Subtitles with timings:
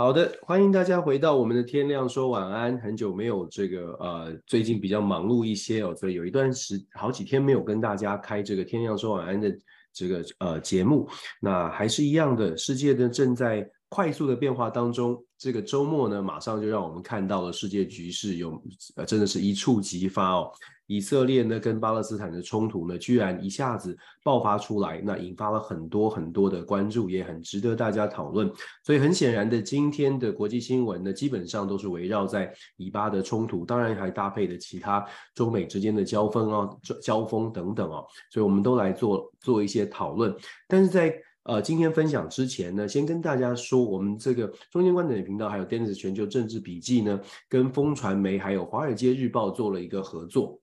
[0.00, 2.78] 好的，欢迎大家回到我们的天亮说晚安。
[2.78, 9.54] 很久没有这个呃，最近比较忙碌一些哦，所以有一段时好几天没有跟大家开这个天亮说晚安的
[9.92, 11.06] 这个呃节目。
[11.38, 15.22] 那还是一样的，世界呢正在快速的变化当中。
[15.40, 18.62] 这个周末呢，马上就让我们看到了世界局势有
[18.96, 20.52] 呃，真的是一触即发哦。
[20.86, 28.52] 以色列呢跟巴勒斯坦的冲突呢，居然一下子爆发出来，那引发了很多很多的关注，也很值得大家讨论。
[28.84, 35.02] 所以很显然的，今天的国际新闻呢，基本上都是围绕在以巴的冲突，当然还搭配的其他
[35.34, 36.68] 中美之间的交锋啊、
[37.00, 38.04] 交锋等等哦。
[38.30, 40.34] 所以我们都来做做一些讨论。
[40.68, 50.60] 但是在呃今天分享之前呢，先跟大家说，我们这个中间观点的频道还有 Dennis 全球政治笔记呢，跟风传媒还有华尔街日报做了一个合作。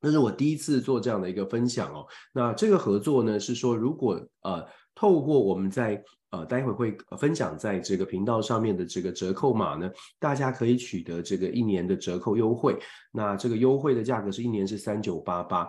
[0.00, 2.06] 那是我第一次做这样的一个分享哦。
[2.32, 12.78] 那这个合作呢，是说如果呃透过我们在呃待会会分享在这个频道上面的这个折扣码呢，大家可以取得这个一年的折扣优惠。
[13.10, 15.68] 那这个优惠的价格是一年是三九八八。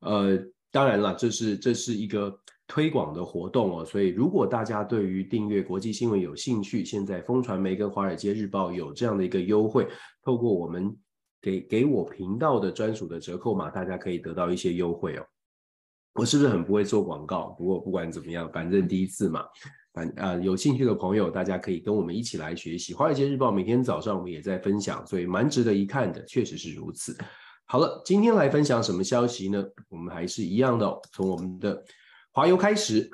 [0.00, 0.36] 呃，
[0.72, 2.36] 当然了，这是这是一个
[2.68, 3.84] 推广的活动哦。
[3.84, 9.88] 所以如果大家对于订阅国际新闻有兴趣，现在风传媒跟华尔街日报有这样的一个优惠，
[10.22, 10.96] 透过我们。
[11.40, 15.24] 给给我频道的专属的折扣码，大家可以得到一些优惠哦。
[16.14, 17.54] 我是不是很不会做广告？
[17.56, 19.44] 不过不管怎么样，反正第一次嘛，
[19.94, 22.92] 反呃有兴趣的朋友，大家可以跟我们一起来学习。
[22.92, 27.16] 华尔街日报每天早上我们也在分享，所以蛮值得一看的，确实是如此。
[27.66, 29.64] 好了，今天来分享什么消息呢？
[29.88, 31.80] 我们还是一样的，从我们的
[32.32, 33.10] 华油开始。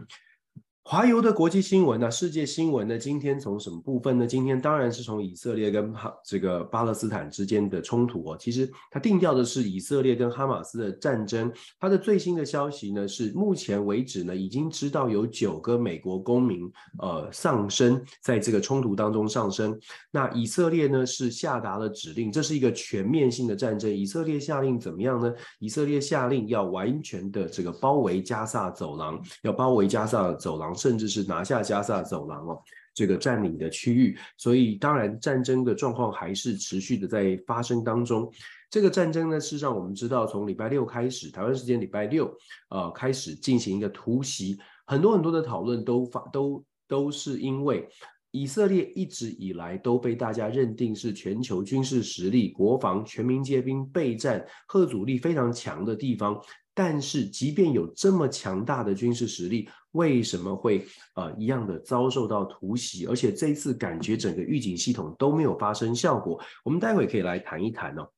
[0.86, 2.98] 华油的国际新闻呢、世界新闻呢？
[2.98, 4.26] 今天从什么部分呢？
[4.26, 8.36] 今天当然是从以色列跟哈这个巴勒斯坦之间的冲突哦。
[8.38, 11.50] 其实它定调的是以色列跟哈马斯的战争。
[11.80, 19.74] 它的最新的消息呢是，目前为止呢已经知道有九个美国公民呃丧生在这个冲突当中丧生。
[20.10, 23.90] 那以色列呢是下达了指令，这是一个全面性的战争。
[23.90, 25.32] 以色列下令怎么样呢？
[25.60, 30.73] 以色列下令要完全的这个包围加萨走廊，要包围加萨走廊。
[30.74, 32.62] 甚至是拿下加萨走廊哦，
[32.94, 38.30] 这个占领的区域，所以当然战争的状况还是持续的在发生当中。
[38.70, 42.28] 这个战争呢，事实上我们知道，从礼拜六开始，台湾时间礼拜六，
[42.70, 47.88] 呃，开始进行一个突袭，很多很多的讨论都发都都是因为
[48.32, 56.36] 以色列一直以来都被大家认定是全球军事实力、国防全民皆兵备战、赫阻力非常强的地方。
[56.74, 63.06] 但是，即便有这么强大的军事实力，为什么会呃一样的遭受到突袭？
[63.06, 66.40] 而且这一次感觉整个预警系统都没有发生效果。
[66.64, 68.08] 我们待会可以来谈一谈哦。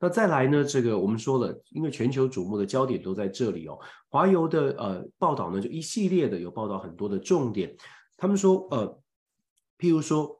[0.00, 0.64] 那再来呢？
[0.64, 3.78] 这个我们说了，因为全球瞩目的焦点都在这里哦。
[4.08, 7.76] 华油的呃报道呢，就一系列的有报道很多的重点。
[8.16, 8.98] 他们说呃，
[9.78, 10.35] 譬如说。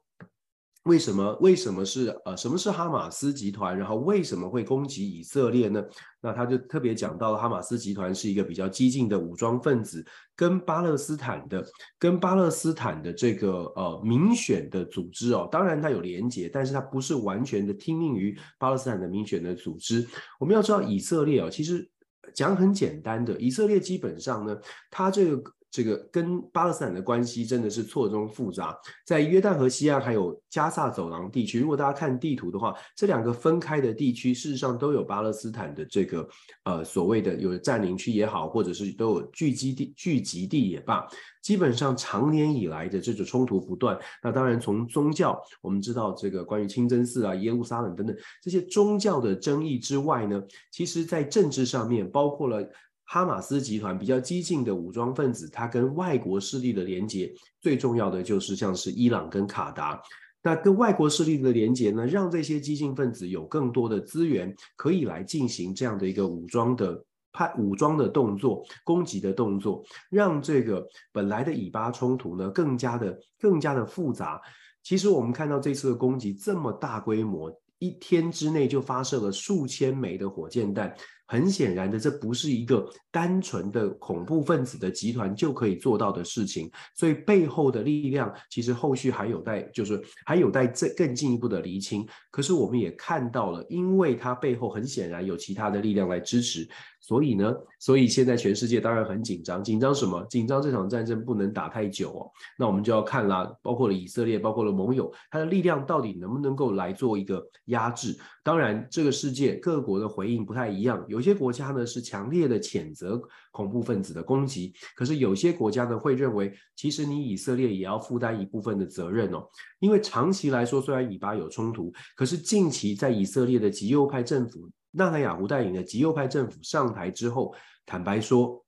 [0.86, 1.36] 为什么？
[1.40, 3.76] 为什么是呃，什么是哈马斯集团？
[3.76, 5.84] 然后为什么会攻击以色列呢？
[6.20, 11.66] 那他就特别讲到了哈马斯集团是一个比较激进的武装分子，跟巴勒斯坦的
[11.98, 20.06] 跟巴勒斯坦的这个呃民选的组织哦，当然它有连结，但是它不是完全的听命于巴勒斯坦的民选的组织。
[20.38, 21.90] 我们要知道以色列哦，其实
[22.32, 24.56] 讲很简单的，以色列基本上呢，
[24.90, 25.52] 它这个。
[25.76, 36.26] 这个跟巴勒斯坦的关系真的是错综复杂，在约旦河西岸还有加萨走廊地区，如果大家看地图的话，这两个分开的地区事实上都有巴勒斯坦的这个
[36.64, 41.06] 呃所谓的有占领区也好，或者是都有聚集地聚集地也罢，
[41.42, 43.98] 基本上长年以来的这种冲突不断。
[44.22, 52.66] 那当然从宗教，我们知道这个关于清真寺啊、耶路撒冷等等这些宗教的争议之外呢，其实在政治上面包括了。
[53.06, 60.00] 哈马斯集团比较激进的武装分子，它跟外国势力的连接，最重要的就是像是伊朗跟卡达。
[60.42, 67.02] 那跟外国势力的连接呢，让这些激进分子有更多的资源，可以来进行这样的一个武装的
[67.32, 74.40] 派武装的动作、攻击的动作，让这个本来的以巴冲突呢更加的更加的复杂。
[74.82, 80.94] 其实我们看到这次的攻击这么大规模，一天之内就发射了数千枚的火箭弹。
[81.26, 92.06] 很显然的，这不是一个单纯的恐怖分子的集团就可以做到的事情，所以背后的力量其实后续还有待，就是还有待这更进一步的厘清。
[92.30, 96.68] 可是我们也看到了，因为它背后很显然有其他的力量来支持。
[97.06, 100.26] 所以呢，所以现在全世界当然很紧张，紧张什么？
[100.28, 102.26] 紧张这场战争不能打太久哦。
[102.58, 108.18] 那我们就要看啦，包括了以色列，包括了盟友，它的力量到底能不能够来做一个压制？
[108.42, 113.22] 当然，这个世界各国的回应不太一样，有些国家呢是强烈的谴责
[113.52, 119.46] 恐怖分子的攻击，可是有些国家呢会认为，其实你以色列也要负担一部分的责任哦，
[119.78, 127.54] 因为长期来说，虽然以巴有冲突，可是近期在以色列的极右派政府，纳塔雅胡带领的极右派政府上台之后，
[127.84, 128.64] 坦白说，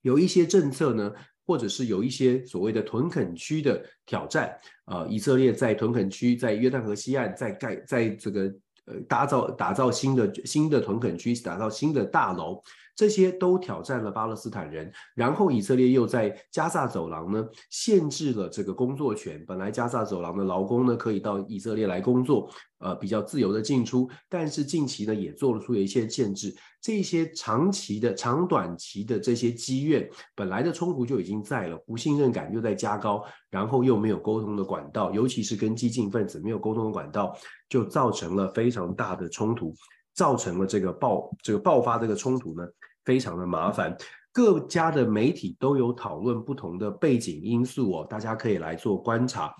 [0.00, 1.12] 有一些政策呢，
[1.46, 4.56] 或者是有一些所谓的屯垦区的挑战，
[4.86, 8.42] 呃，以色列在屯垦区，在约旦河西岸，在盖，在这个
[8.86, 12.62] 呃打造打造新的新的屯垦区，打造新的大楼。
[12.98, 19.44] 这些都挑战了巴勒斯坦人，然后以色列又在加萨走廊呢限制了这个工作权。
[19.46, 22.50] 本来加萨走廊的劳工呢可以到以色列来工作，
[22.80, 26.52] 呃，比较自由的进出，但是近期呢也做了出了一些限制。
[26.82, 37.32] 这些长期的、长短期的这些积怨，本来的冲突就已经在了，不信任感又在加高，然后又没有沟通的管道，尤其是跟激进分子没有沟通的管道，
[37.68, 39.72] 就造成了非常大的冲突，
[40.14, 42.66] 造成了这个爆这个爆发这个冲突呢。
[43.08, 43.96] 非常的麻烦，
[44.30, 49.50] 各家的媒体都有讨论不同的背景因素哦，大家可以来做观察。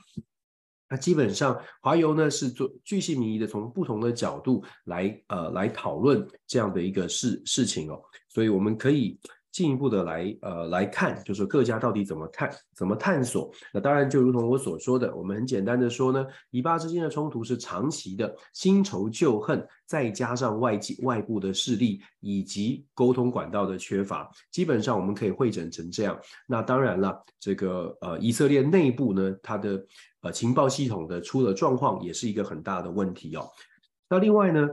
[0.91, 7.99] 那基本上华油呢是做巨细靡遗的从不同的角度来呃来讨论这样的一个事事情哦，
[8.29, 9.19] 所以我们可以。
[9.59, 13.51] 进一步的来呃来看，就是各家到底怎么看、怎么探索？
[13.75, 26.17] 那当然就如同我所说的，我们很简单的说呢，以巴之间的冲突是长期的，新仇旧恨，再加上外界外部的势力以及沟通管道的缺乏，基本上我们可以汇整成这样。
[26.47, 29.85] 那当然了，这个呃以色列内部呢，它的
[30.21, 33.45] 呃情报系统的出了状况，也是一个很大的问题哦。
[34.09, 34.69] 那另外呢？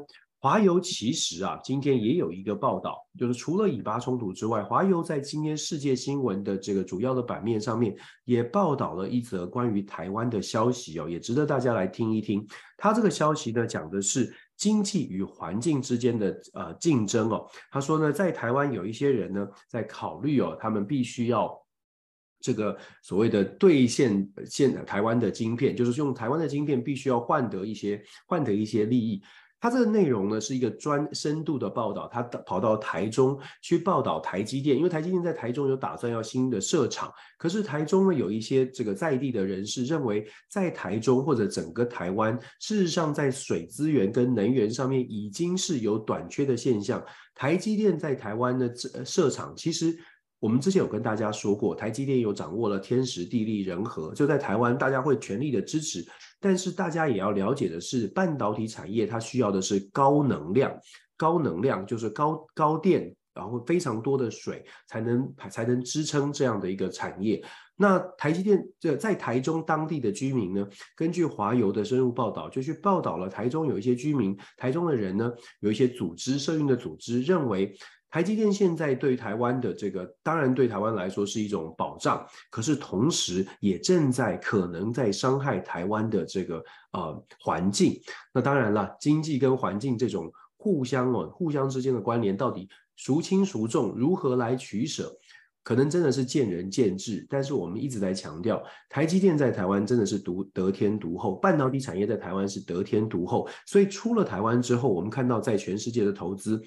[0.46, 7.96] 华邮其实啊，今天也有一个报道，就是除了以巴冲突之外，华邮在今天世界新闻的这个主要的版面上面
[8.26, 12.48] 也报道了一则关于台湾的消息哦，也值得大家来听一听。
[12.78, 17.50] 他这个消息呢，讲的是经济与环境之间的呃竞争哦。
[17.72, 21.60] 他说呢，在台湾有一些人呢在考虑哦，他们必须要
[22.40, 29.20] 这个所谓的兑现现台湾的晶片，就是用台湾的晶片必须要换得一些换得一些利益。
[29.66, 47.04] 它这个内容呢是一个专深度的报道，他跑到台中去报道台积电，因为台积电在台中有打算要新的设厂，可是台中呢有一些这个在地的人士认为，在台中或者整个台湾，事实上在水资源跟能源上面已经是有短缺的现象。
[47.34, 48.72] 台积电在台湾的
[49.04, 49.98] 设厂，其实
[50.46, 56.06] 我们之前有跟大家说过，台积电有掌握了天时地利人和，就在台湾大家会全力的支持。
[56.40, 60.72] 但是大家也要了解的是，半导体产业它需要的是高能量，
[61.18, 67.44] 高能量就是高高电，然后非常多的水才能才能支撑这样的一个产业。
[67.76, 77.76] 那台积电这在台中当地的居民呢，根据华邮的深入报道，就去报道了台中有一些居民，台中的人呢，有一些组织社运的组织认为。
[78.16, 86.64] 台积电现在对台湾的这个，当然对台湾来说是一种保障，可是同时也正在可能在伤害台湾的这个
[86.94, 88.00] 呃环境。
[88.34, 95.14] 那当然了，经济跟环境这种互相哦互相之间的关联，到底孰轻孰重，如何来取舍，
[95.62, 97.28] 可能真的是见仁见智。
[97.30, 103.46] 但是我们一直在强调，台积电在台湾真的是独得天独厚，半导体产业在台湾是得天独厚。
[103.66, 106.64] 所以出了台湾之后，我们看到在全世界的投资。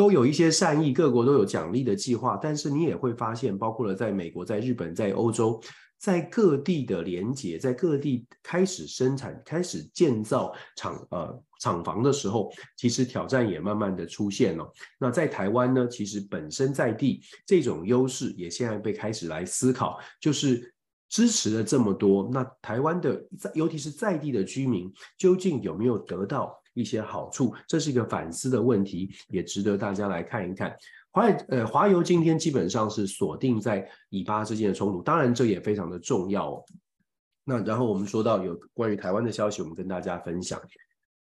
[0.00, 5.60] 都有一些善意，各国都有奖励的计划，但是你也会发现，包括了在美国、在日本、在欧洲，
[5.98, 14.66] 在各地的连结，在各地开始生产、开始建造厂呃厂房的时候，其实挑战也慢慢的出现了。
[14.98, 20.72] 那在台湾呢，其实本身在地这种优势也现在被开始来思考，就是
[21.10, 26.58] 支持了这么多，那台湾的在尤其是在地的居民，究竟有没有得到？
[26.74, 30.76] 一些好处，这是一个反思的问题，也值得大家来看一看。
[31.10, 36.64] 华呃华邮今天基本上是锁定在以巴之间的冲突，当然这也非常的重要。
[37.44, 40.60] 那然后我们说到有关于台湾的消息，我们跟大家分享。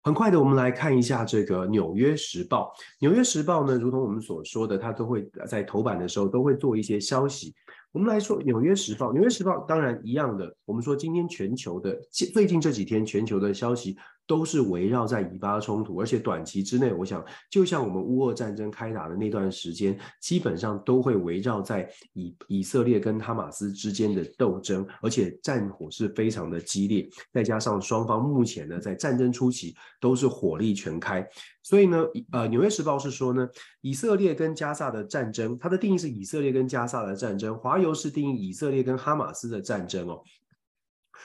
[0.05, 2.75] 很快的，我们来看一下这个《纽约时报》。
[2.99, 7.55] 《纽约时报》呢，如同我们所说的，它都会在头版的时候都会做一些消息。
[7.93, 11.95] 我们来说《纽约时报》，《纽约时报》当然一样的，我们说今天全球的
[12.33, 13.97] 最近这几天全球的消息。
[14.25, 31.29] 都是围绕在以巴冲突，而且短期之内，我想就像我们乌俄战争开打的那段时间，基本上都会围绕在以以色列跟哈马斯之间的斗争，而且战火是非常的激烈，再加上双方目前呢在战争初期都是火力全开，
[31.63, 33.49] 所以呢，呃，《纽约时报》是说呢，
[33.81, 40.23] 以色列跟加萨的战争，它的定义是以色列跟加萨的战争，华邮是定义以色列跟哈马斯的战争哦。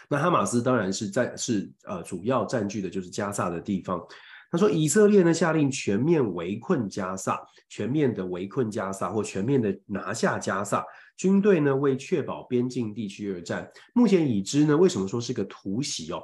[0.10, 4.00] 那哈马斯当然是在是呃主要占据的就是加萨的地方。
[4.50, 10.86] 他说，以色列呢下令全面围困加萨，全面的围困加萨或全面的拿下加萨，
[11.18, 13.70] 军队呢为确保边境地区而战。
[13.94, 16.24] 目前已知呢，为什么说是个突袭哦？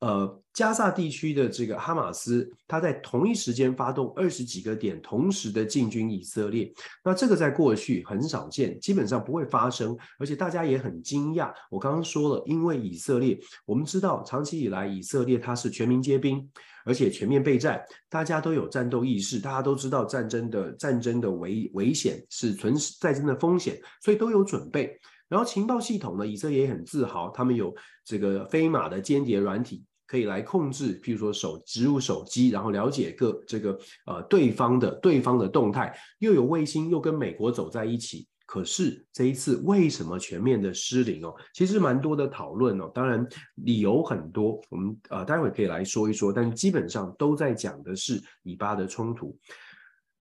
[0.00, 6.70] 呃，加萨地区的这个哈马斯，他在同一时间发动二十几个点，同时的进军以色列。
[7.02, 11.50] 那这个在过去很少见，基本上不会发生，而且大家也很惊讶。
[11.70, 16.46] 我刚刚说了，因为以色列，我们知道长期以来以色列它是全民皆兵，
[16.84, 25.00] 而且全面备战，大家都有战斗意识，大家都知道战争的战争的危危险是存在真的风险，所以都有准备。
[25.28, 38.26] 然后情报系统呢，以色列也很自豪，他们有这个飞马的间谍软体，可以来控制，譬如说手植入手机，然后了解各这个呃对方的对方的动态，又有卫星，又跟美国走在一起。
[38.46, 41.34] 可是这一次为什么全面的失灵哦？
[41.52, 49.36] 其实蛮多的讨论哦，当然理由很多，我们呃待会可以来说一说，但基本上都在讲的是以巴的冲突。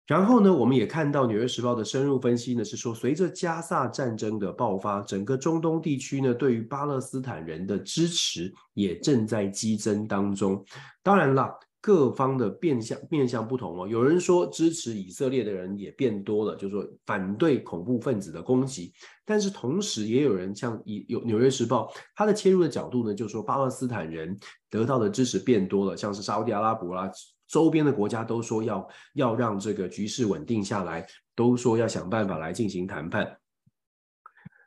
[0.06, 10.62] 然后呢，我们也看到《纽约时报》的深入分析呢，是说随着加萨战争的爆发，整个中东地区呢，对于巴勒斯坦人的支持也正在激增当中。
[11.02, 13.88] 当然啦，各方的变相面向不同哦。
[13.88, 18.92] 有人说支持以色列的人也变多了，就是说反对恐怖分子的攻击。
[19.26, 24.38] 但是同时也有人像以有《纽约时报》它的切入的角度呢，就是说巴勒斯坦人
[24.70, 27.10] 得到的支持变多了，像是沙乌地阿拉伯啦。
[27.54, 31.06] 周边的国家都说要要让这个局势稳定下来，
[31.36, 33.38] 都说要想办法来进行谈判。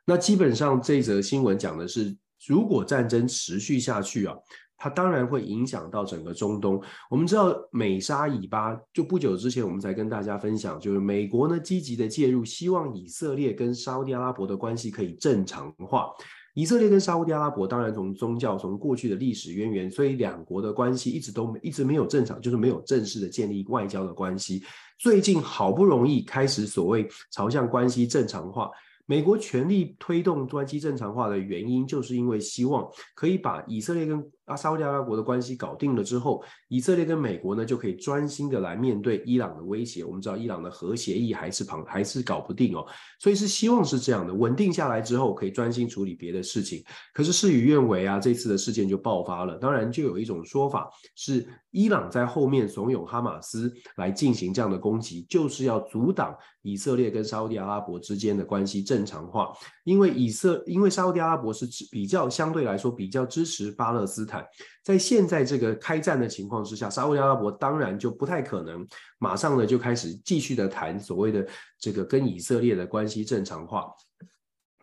[0.05, 2.15] 那基本上这则新闻讲的是，
[2.47, 4.33] 如果战争持续下去啊，
[4.77, 6.81] 它当然会影响到整个中东。
[7.09, 16.09] 我们知道美沙以巴，就不久之前我们才跟大家分享，就是美国呢积极的介入，希望以色列跟沙乌地阿拉伯的关系可以正常化。
[16.57, 24.63] 以色列跟沙乌地阿拉伯当然从宗教、从过去的历史渊源，所以两国的关系一直都一直没有正常，就是没有正式的建立外交的关系。
[24.97, 28.71] 最近好不容易开始所谓朝向关系正常化。
[29.05, 40.05] 美国全力推动关系正常化的原因，就是因为希望可以把以色列跟阿沙乌地阿拉伯的关系搞定了之后，以色列跟美国呢就可以专心的来面对伊朗的威胁。
[40.05, 42.85] 我们知道伊朗的核协议还是旁还是搞不定哦，
[43.19, 46.81] 所以是希望是这样的，稳定下来之后可以专心处理别的事情。
[47.13, 49.57] 可是事与愿违啊，这次的事件就爆发了。
[49.57, 59.51] 当然，就有一种说法是伊朗在后面怂恿哈马斯来进行这样的攻击，就是要阻挡以色列跟沙乌地阿拉伯之间的关系正常化。
[59.83, 64.36] 因为以色因为沙乌地阿拉伯是比较相对来说比较支持巴勒斯坦。
[64.83, 68.87] 在现在这个开战的情况之下，沙乌地阿拉伯当然就不太可能
[69.19, 71.47] 马上呢就开始继续的谈所谓的
[71.79, 73.85] 这个跟以色列的关系正常化。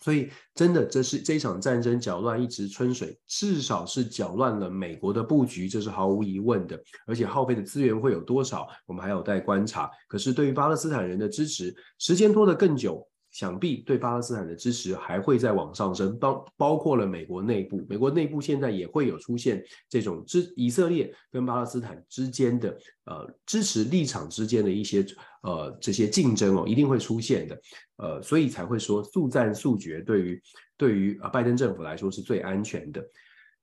[0.01, 6.79] 所以，真的这是这场战争搅乱一池春水，至少是搅乱了美国的布局，这是毫无疑问的。
[7.07, 9.91] 而且耗费的资源会有多少，我们还有待观察。
[10.07, 13.09] 可是对于巴勒斯坦人的支持，时间拖得更久。
[13.35, 25.05] 想必对巴勒斯坦的支持还会再往上升，包包括了美国内部，美国内部现在也会有出现这种支以色列跟巴勒斯坦之间的呃支持立场之间的一些
[25.43, 27.61] 呃这些竞争哦，一定会出现的，
[27.97, 30.43] 呃，所以才会说速战速决对于
[30.77, 33.05] 对于拜登政府来说是最安全的。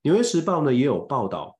[0.02, 1.58] 纽约时报呢也有报道。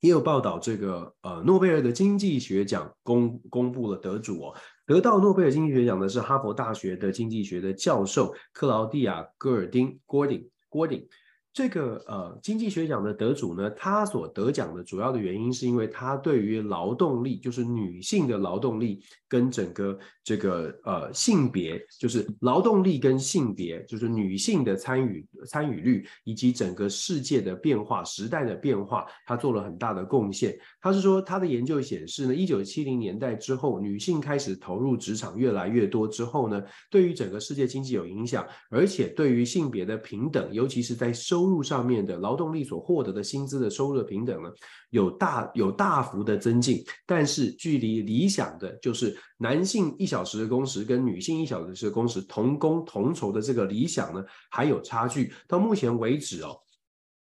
[0.00, 4.54] 也有报道，这个呃，诺贝尔的经济学奖公公布了得主哦，
[4.86, 11.08] 得到诺贝尔经济学奖的是哈佛大学的经济学的教授克劳蒂亚·戈尔丁 （Gordon）
[11.56, 30.54] 这个呃经济学奖的得主呢，他所得奖的主要的原因是因为他对于劳动力，就是女性的劳动力跟整个这个呃性别，就是劳动力跟性别，就是女性的参与参与率以及整个世界的变化、时代的变化，他做了很大的贡献。
[30.82, 44.50] 他是说，他的研究显示呢，一九七零年代之后，女性开始投入职场越来越多之后呢，对于整个世界经济有影响，而且对于性别的平等，尤其是在收收入上面的劳动力所获得的薪资的收入的平等呢，
[44.90, 55.32] 有大有大幅的增进，但是距离理想的就是男性一小时的工时跟女性一小时的工时同工同酬的这个理想呢，还有差距。
[55.46, 56.58] 到目前为止哦，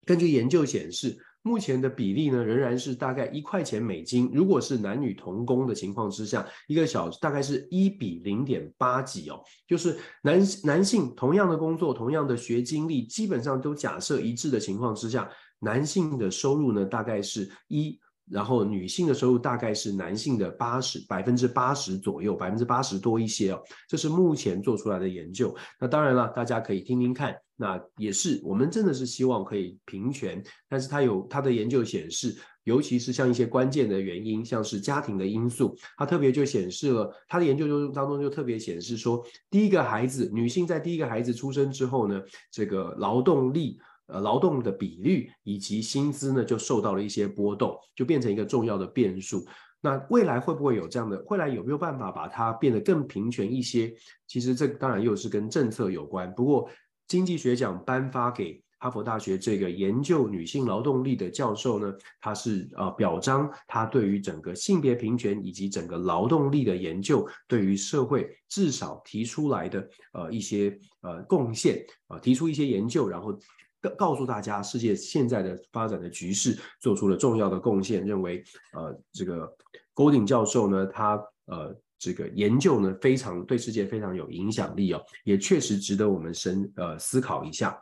[0.04, 1.18] 根据研究显示。
[1.46, 4.28] 目前的比例呢，仍然是大概一块钱美金。
[4.34, 17.96] 如果是男女同工的情况之下，一个小时大概是一比零点八几哦，就是男男性同样的工作、同样的学经历，基本上都假设一致的情况之下，男性的收入呢大概是一，
[18.30, 23.62] 然后女性的收入大概是男性的八十百分之八十左右，百分之八十多一些哦。
[23.88, 25.54] 这是目前做出来的研究。
[25.80, 27.34] 那当然了，大家可以听听看。
[27.58, 49.46] 那也是，我们真的是希望可以平权，但是他有他的研究显示，尤其是像一些关键的原因，像是家庭的因素，他特别就显示了他的研究中当中就特别显示说，第一个孩子女性在第一个孩子出生之后呢，这个劳动力呃劳动的比率以及薪资呢就受到了一些波动，就变成一个重要的变数。
[49.80, 51.22] 那未来会不会有这样的？
[51.28, 53.94] 未来有没有办法把它变得更平权一些？
[54.26, 56.32] 其实这当然又是跟政策有关。
[56.34, 56.68] 不过
[57.06, 58.62] 经济学奖颁发给。
[58.78, 73.36] 哈佛大学这个研究女性劳动力的教授呢，他是呃表彰他对于整个性别平权以及整个劳动力的研究，对于社会至少提出来的呃一些呃贡献啊、提出一些研究，然后
[73.80, 78.42] 告告诉大家世界现在的发展的局势做出了重要的贡献，认为
[78.72, 79.56] 呃这个
[79.94, 87.78] Golding 教授呢，他呃这个研究呢非常对世界非常有影响力哦，也确实值得我们深呃思考一下。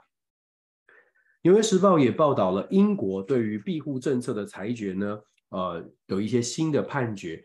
[1.42, 5.18] 纽约时报也报道了英国对于庇护政策的裁决呢，
[5.50, 7.44] 呃，有一些新的判决。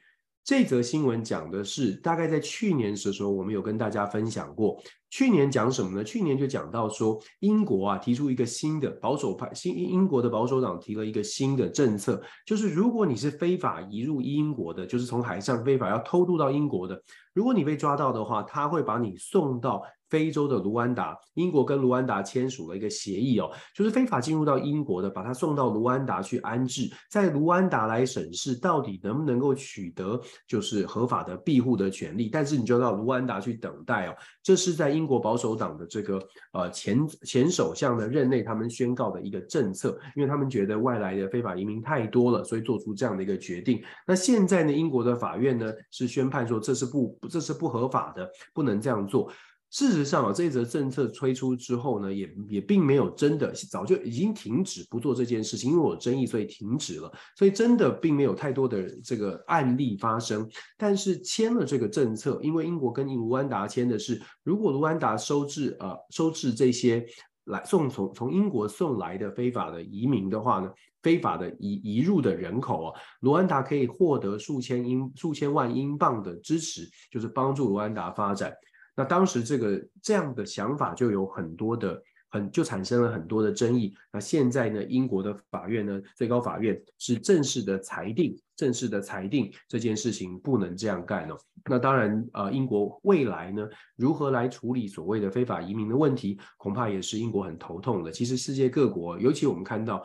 [0.50, 4.82] 这则新闻讲的是，大概在去年的时候，我们有跟大家分享过。
[5.12, 6.04] 去年讲什么呢？
[6.04, 17.00] 去年就讲到说，英国啊提出一个新的保守派，新英国的保守党提了一个新的政策，就是如果你是非法移入英国的，就是从海上非法要偷渡到英国的，
[17.32, 19.84] 如果你被抓到的话，他会把你送到。
[20.10, 36.20] 非洲的卢安达，英国跟卢安达签署了一个协议哦，就是非法进入到英国的，把他送到卢安达去安置，在卢安达来审视到底能不能够取得就是合法的庇护的权利，但是你就到卢安达去等待哦，这是在英国保守党的这个
[36.54, 43.82] 呃前前首相的任内他们宣告的一个政策，因为他们觉得外来的非法移民太多了，所以做出这样的一个决定。
[44.08, 49.32] 那现在呢，英国的法院呢是宣判说这是不这是不合法的，不能这样做。
[49.72, 57.12] 事实上啊，这一则政策推出之后呢，也也并没有真的早就已经停止不做这件事情，因为我有争议，所以停止了。
[57.36, 60.50] 所以真的并没有太多的这个案例发生。
[60.76, 67.06] 但是签了这个政策，因为英国跟卢安达签的是，如果卢安达收治呃收治这些
[67.46, 70.72] 来送从从英国送来的非法的移民的话呢，
[71.04, 78.52] 非法的移移入的人口啊，卢安达可以获得数千英数千万英镑的支持，就是帮助卢安达发展。
[79.00, 83.94] 那当时这个这样的想法就有很多的很就产生了很多的争议。
[84.12, 91.38] 那现在呢，英国的法院呢，最高法院是正式的裁定，正式的裁定这件事情不能这样干哦。
[91.64, 98.12] 那当然，呃，英国未来呢，如何来处理所谓的非法移民的问题，恐怕也是英国很头痛的。
[98.12, 100.04] 其实世界各国，尤其我们看到。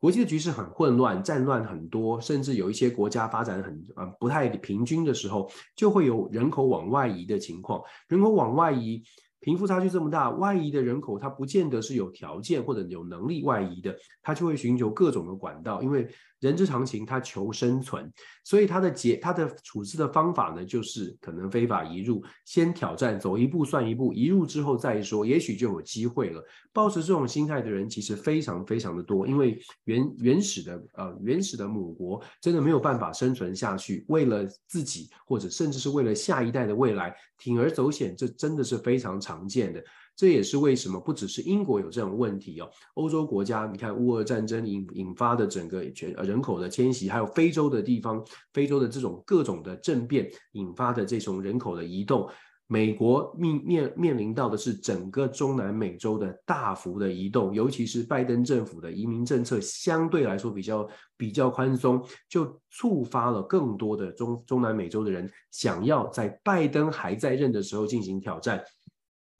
[0.00, 7.82] 国际的局势很混乱，战乱很多，甚至有一些国家发展很呃不太平均的时候，就会有人口往外移的情况。
[8.08, 9.02] 人口往外移，
[9.40, 16.08] 贫富差距这么大，外移的人口他不见得是有条件或者有能力外移的，他就会寻求各种的管道，因为。
[16.40, 18.10] 人之常情，他求生存，
[18.44, 26.42] 所以他的解，他的处置的方法呢，就是可能非法移入，先挑战，走一步算一步，移入之后再说，也许就有机会了。
[26.72, 39.82] 抱持这种心态的人其实非常非常的多，因为原原始的呃原始的母国真的没有办法生存下去，为了自己或者甚至是为了下一代的未来，铤而走险，这真的是非常常见的。
[40.20, 52.28] 这也是为什么不只是英国有这种问题哦，欧洲国家，你看乌俄战争引引发的整个全人口的迁徙，还有非洲的地方，非洲的这种各种的政变引发的这种人口的移动，
[52.66, 68.62] 美国面面面临到的是整个中南美洲的大幅的移动，尤其是拜登政府的移民政策相对来说比较比较宽松，就触发了更多的中中南美洲的人想要在拜登还在任的时候进行挑战。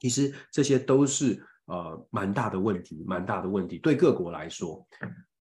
[0.01, 4.85] 其实这些都是呃蛮大的问题，蛮大的问题，对各国来说。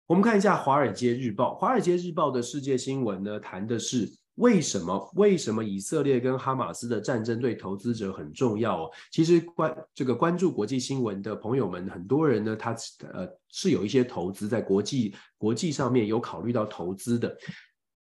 [0.07, 8.91] 我们看一下《华尔街日报》，《华尔街日报》的世界新闻呢，谈的是为什么为什么以色列跟哈马斯的战争对投资者很重要哦。
[9.11, 12.71] 其实关这个关注国际新闻的朋友们，很多人呢，他
[13.13, 17.37] 呃是有一些投资在国际国际上面有考虑到投资的。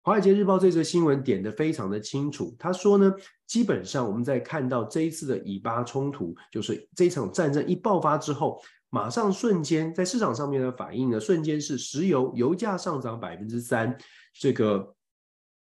[0.10, 3.13] 华尔街日报这则新闻点得非常的清楚，他说呢，
[3.45, 13.95] 基本上我们在看到这一次的以巴冲突，就是这一场战争一爆发之后，马上瞬间在市场上面的反应呢，瞬间是石油油价上涨百分之三，
[14.34, 14.95] 这个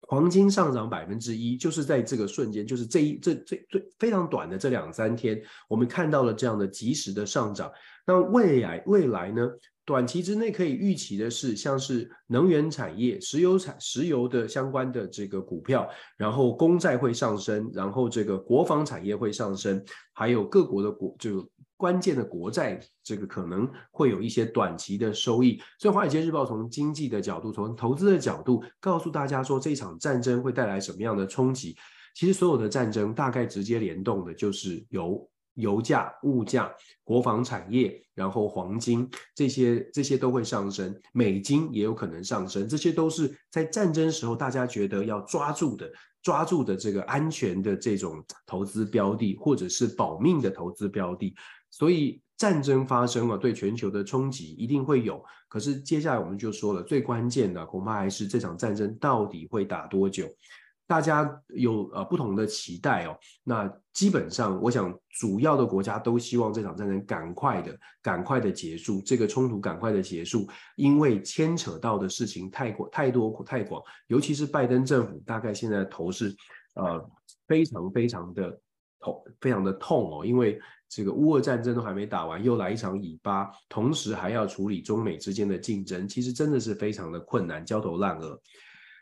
[0.04, 7.70] 黄金上涨百分之一，就是在这个瞬间，就是这一这这这非常短的这两三天，我们看到了这样的即时的上涨。
[8.08, 9.50] 那未来未来呢？
[9.90, 25.60] 短期之内可以预期的是，像是能源产业、石油产、石油的相关的这个股票，然后公债会上升，然后这个国防产业会上升，还有各国的国就关键的国债，这个可能会有一些短期的收益。
[25.80, 31.76] 所以，《华尔街日报》从经济的角度，从投资的角度，告诉大家说，这场战争会带来什么样的冲击。
[32.14, 35.28] 其实，所有的战争大概直接联动的就是油。
[35.60, 45.92] 油价、物价、国防产业，然后黄金这些这些都会上升，美金也有可能上升，这些都是在战争时候大家觉得要抓住的、
[46.22, 51.36] 抓住的这个安全的这种投资标的，或者是保命的投资标的。
[51.70, 55.24] 所以战争发生了，对全球的冲击一定会有。
[55.48, 60.28] 可是接下来我们就说了，最关键的恐怕还是这场战争到底会打多久。
[60.90, 76.36] 大家有呃不同的期待哦，那基本上我想主要的国家都希望这场战争赶快的、赶快的结束，这个冲突赶快的结束，因为牵扯到的事情太过、太多、太广，尤其是拜登政府大概现在头是
[76.74, 77.08] 呃
[77.48, 78.60] 非常非常的
[79.00, 88.42] 痛，非常的痛哦，因为这个乌俄战争都还没打完，又来一场以巴，同时还要处理中美之间的竞争，其实真的是非常的困难，焦头烂额。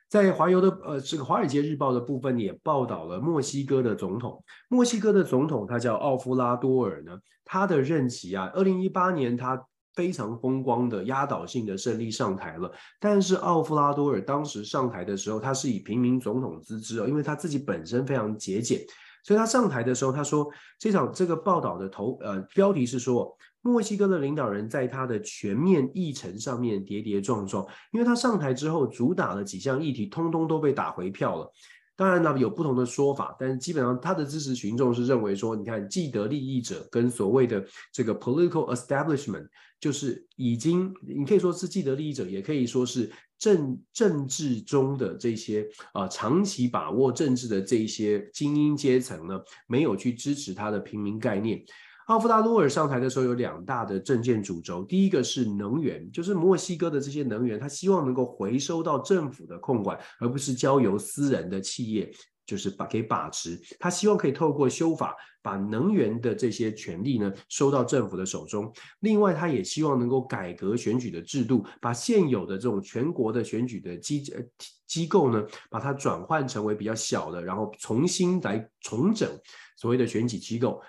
[0.10, 9.62] 在华邮的呃这个《华尔街日报》的部分也报道了墨西哥的总统，墨西哥的总统他叫奥夫拉多尔呢，他的任期啊，二零一八年他
[9.94, 18.80] 非常风光的压倒性的胜利上台了，但是奥夫拉多尔当时上台的时候，他是以平民总统之姿哦，因为他自己本身非常节俭，
[19.28, 20.48] 所以他上台的时候他说，
[20.80, 23.38] 这场这个报道的头呃标题是说。
[23.64, 31.52] 墨西哥的领导人在他的全面议程上面跌跌撞撞，因为他上台之后主打的几项议题通通都被打回票了。
[31.94, 37.62] 当然呢，有不同的说法，但是基本上他的支持群众是认为说，你看既得利益者跟所谓的
[37.92, 39.46] 这个 political establishment，
[39.82, 51.64] 就是已经你可以说是既得利益者，也可以说是政政治中的这些啊、长期把握政治的这些精英阶层呢，没有去支持他的平民概念。
[52.08, 62.10] 奥夫拉多尔上台的时候有两大的政见主轴，第一个是能源，就是墨西哥的这些能源，他希望能够回收到政府的控管，而不是交由私人的企业，
[62.48, 63.60] 就是把给把持。
[63.78, 68.74] 他希望可以透过修法，把能源的这些权利呢收到政府的手中。
[69.02, 74.42] 另外，他也希望能够改革选举的制度，把现有的这种全国的选举的机呃
[74.88, 79.30] 机构呢，把它转换成为比较小的，然后重新来重整
[79.76, 80.82] 所谓的选举机构。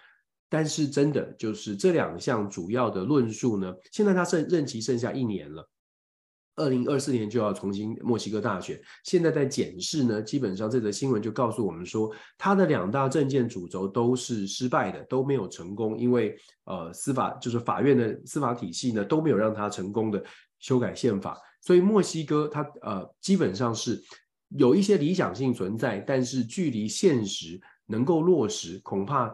[0.50, 5.68] 但是真的就是这两项主要的论述呢，现在他剩任期剩下一年了，
[6.58, 8.78] 二零二四年就要重新墨西哥大选。
[9.04, 20.22] 现在在检视呢，基本上这则新闻就告诉我们说，他的两大政见主轴都是失败的，都没有成功，因为呃司法就是法院的司法体系呢都没有让他成功的
[20.58, 24.02] 修改宪法，所以墨西哥它呃基本上是
[24.48, 29.32] 有一些理想性存在，但是距离现实能够落实，恐怕。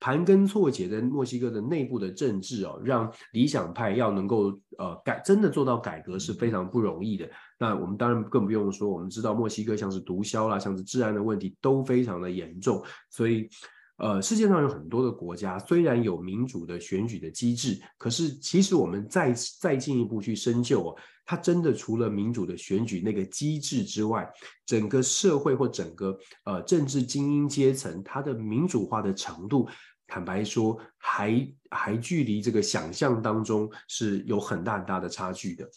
[0.00, 7.28] 盘根错节的墨西哥的内部的政治哦，让理想派要能够呃改真的做到改革是非常不容易的。
[7.58, 12.82] 那我们当然更不用说，我们知道墨西哥像是毒枭啦，像是治安的问题都非常的严重。
[13.10, 13.48] 所以
[13.96, 20.96] 呃，世界上有很多的国家虽然有民主的选举的机制，可是其实我们再再进一步去深究哦，
[21.28, 24.26] 它真的除了民主的选举那个机制之外，
[24.64, 29.68] 整个社会或整个呃政治精英阶层它的民主化的程度。
[30.06, 35.68] 坦白说，还还距离这个想象当中是有很大很大的差距的。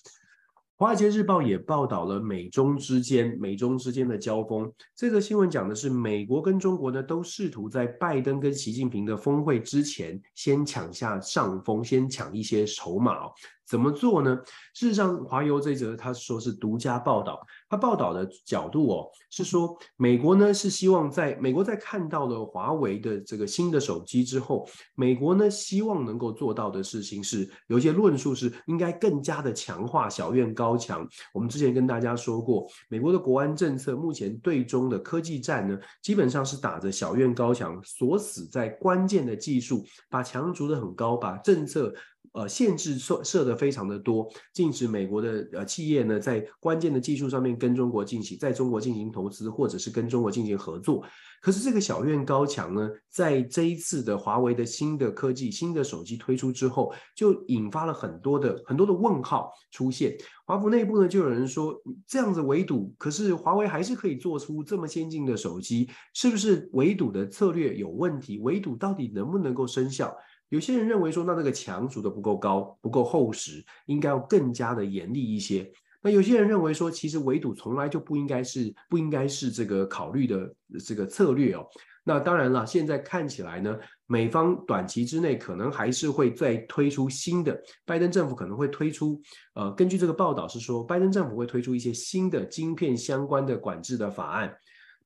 [0.77, 4.71] 华尔街日报也报道了美中之间美中之间的交锋。
[4.95, 13.17] 这个新闻讲的是，美国跟中国呢都试图在拜登跟习近平的峰会之前先抢下上风，先抢一些筹码。
[13.65, 14.37] 怎么做呢？
[14.73, 31.07] 事实上，华邮这则他说是独家报道，他报道的角度哦是说，美国呢是希望在美国在看到了华为的这个新的手机之后，美国呢希望能够做到的事情是，有一些论述是应该更加的强化小院高墙。
[31.33, 41.93] 我们之前跟大家说过，美国的国安政策目前对中的科技战呢，基本上是打着小院高墙，锁死在关键的技术，把墙筑得很高，把政策。
[42.33, 51.03] 呃，限制设设的非常的多，禁止美国的呃企业呢在关键的技术上面跟中国进行，在中国进行投资，或者是跟中国进行合作。
[51.41, 60.15] 可是这个小院高墙呢，在这一次的华为的新的科技、新的手机推出之后，就引发了很多的很多的问号出现。
[60.45, 61.75] 华府内部呢，就有人说，
[62.07, 68.37] 这样子围堵，可是华为还是可以做出这么先进的手机，是不是围堵的策略有问题？
[68.39, 70.15] 围堵到底能不能够生效？
[70.51, 75.71] 有些人认为说，那那个墙筑的不够高，不够厚实，应该要更加的严厉一些。
[76.01, 80.53] 那有些人认为说，其实围堵从来就不应该是不应该是这个考虑的
[80.85, 81.65] 这个策略哦。
[82.03, 89.21] 那当然了，现在看起来呢，美方短期之内可能还是会再推出新的，拜登政府可能会推出，
[89.53, 94.53] 呃，根据这个报道是说，拜登政府会推出一些新的晶片相关的管制的法案。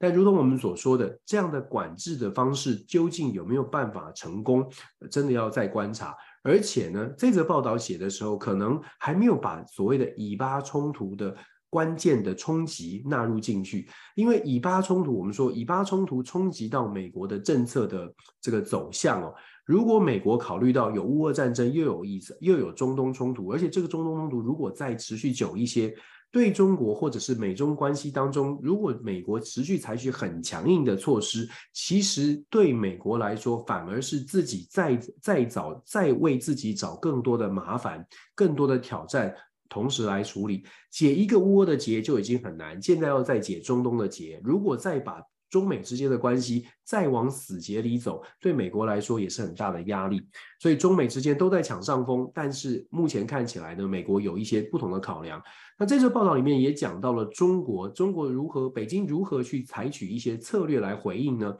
[0.06, 4.64] 但如同我们所说的，这样的管制的方式究竟有没有办法成功，
[5.10, 6.16] 真的要再观察。
[6.44, 11.36] 而且呢，这则报道写的时候，可能还没有把所谓的以巴冲突的
[11.72, 13.90] 关键的冲击纳入进去。
[14.14, 19.34] 因为以巴冲突，我们说以巴冲突冲击到美国的政策的这个走向哦。
[19.66, 25.92] 如果美国考虑到有乌俄战争，又有意思，又有中东冲突，而且这个中东冲突如果再持续久一些。
[26.36, 39.34] 对中国或者是美中关系当中，如果美国持续采取很强硬的措施，其实对美国来说反而是自己再再找再为自己找更多的麻烦、更多的挑战，
[39.70, 40.66] 同时来处理。
[40.92, 45.22] 解一个窝的结就已经很难，现在要再解中东的结，如果再把
[45.56, 50.22] 中美之间的关系再往死结里走，对美国来说也是很大的压力。
[50.60, 55.42] 所以中美之间都在抢上风，但是目前看起来呢，美国有一些不同的考量。
[55.80, 61.56] 那这则报道里面也讲到了中国，中国如何，北京如何去采取一些策略来回应呢？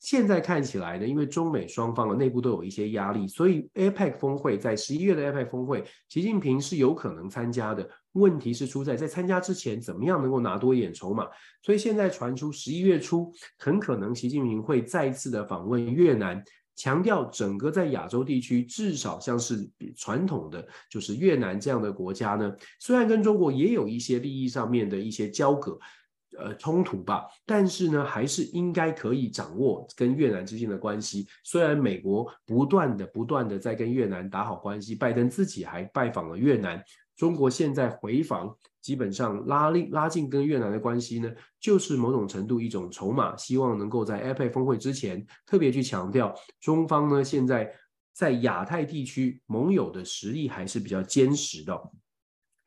[0.00, 7.88] 现在看起来呢，因为中美双方的内部都有一些压力，所以 APEC 峰会在十一月的 APEC 峰会，习近平是有可能参加的。
[8.18, 11.26] 问题是出在在参加之前，怎么样能够拿多一点筹码？
[11.62, 16.42] 所以现在传出十一月初，很可能习近平会再次的访问越南，
[16.76, 25.78] 强调整个在亚洲地区，至少像是传统的就是越南这样的国家呢，虽然跟中国也有一些利益上面的一些交割。
[26.36, 31.26] 呃，冲突吧，但是呢，还是应该可以掌握跟越南之间的关系。
[31.42, 36.80] 虽然美国不断的、不断的在跟越南打好关系，拜登自己还拜访了越南。
[37.18, 47.70] 中国现在回防，基本上拉力拉近跟越南的关系呢，就是某种程度一种筹码，希望能够在 APEC 峰会之前特别去强调，中方呢现在
[48.14, 51.78] 在亚太地区盟友的实力还是比较坚实的。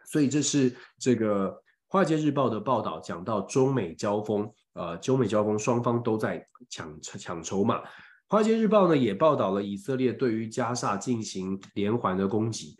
[0.05, 1.59] 所以这是这个。
[1.93, 7.79] 《华尔街日报》的报道讲到中美交锋，呃，中美交锋双方都在抢抢筹码。
[8.29, 12.77] 《华尔街日报》呢也报道了以色列对于加沙进行连环的攻击。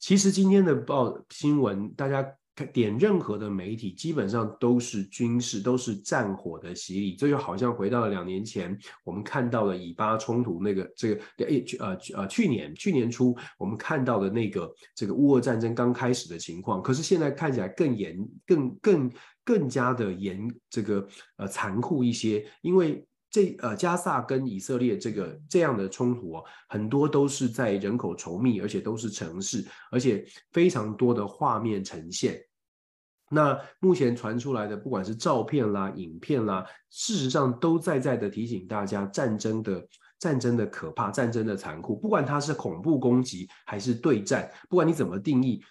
[0.00, 2.36] 其实今天的报新闻，大家看。
[2.74, 7.16] 点任何的媒体，基本上都是军事，都是战火的洗礼。
[7.16, 11.22] 这就好像回到了两年前，我们看到了以巴冲突那个这个
[11.78, 16.82] 呃呃去年去年初我们看到的那个这个乌俄战争刚开始的情况。
[16.82, 19.10] 可是现在看起来更严、更更
[19.42, 21.08] 更加的严，这个
[21.38, 22.46] 呃残酷一些。
[22.60, 32.42] 因为这呃加萨跟以色列这个这样的冲突哦，很多都是在人口稠密，而且都是城市，而且非常多的画面呈现。
[33.30, 39.86] 那目前传出来的，不管是照片啦、影片啦，事实上都在在的提醒大家战争的
[40.18, 41.94] 战争的可怕，战争的残酷。
[41.94, 45.62] 不管它是恐怖攻击还是对战，不管你怎么定义，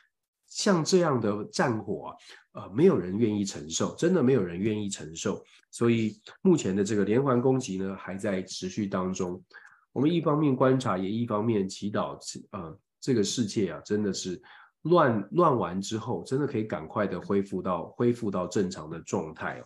[0.50, 2.16] 像这样的战火
[2.54, 5.42] 啊，呃，没有人愿意承受，真的没有人愿意承受。
[5.72, 9.42] 所以目前的这个连环攻击呢，还在持续当中。
[9.94, 12.18] 我们一方面观察，也一方面祈祷，
[12.52, 14.42] 呃，这个世界啊，真的是。
[14.84, 19.66] 乱乱完之后，真的可以赶快的恢复到恢复到正常的状态哦。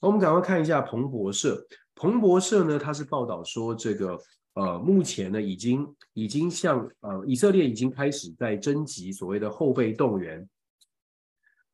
[0.00, 4.20] 我们赶快看一下彭博社，彭博社呢，它是报道说，这个
[4.54, 10.48] 呃，目前呢，已经已经向呃以色列已经开始在征集所谓的后备动员，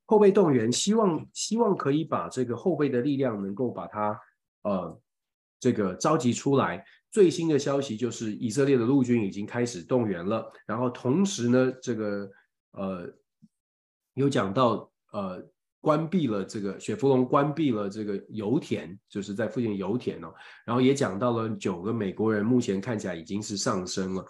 [0.04, 4.20] 后备动员，希望希望可以把这个后备的力量能够把它
[4.62, 5.00] 呃
[5.58, 6.84] 这个召集出来。
[7.10, 12.30] 最新的消息就是以色列的陆军已经开始动员了，然后同时呢，这个。
[12.72, 13.12] 呃，
[14.14, 15.44] 有讲到呃，
[15.80, 20.32] 关闭了这个雪佛龙关闭了这个油田，就是在附近油田哦。
[20.64, 24.24] 然后也讲到了九个美国人目前看起来已经是丧生了。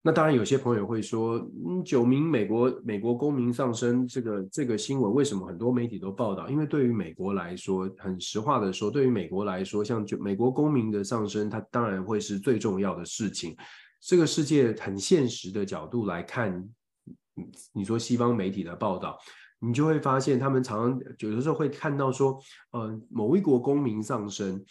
[0.00, 6.48] 那当然有些朋友会说，嗯，九名美国美国公民丧生，这个这个新闻为什么很多媒体都报道？
[6.48, 13.56] 因为对于美国来说，很实话的说，对于美国来说，像九美国公民的丧生，它当然会是最重要的事情。
[14.00, 16.68] 这个世界很现实的角度来看。
[17.72, 19.16] 你说西方媒体的报道，
[19.60, 22.38] 你就会发现他们常常有的时候会看到说，
[22.70, 24.64] 呃，某一国公民丧生，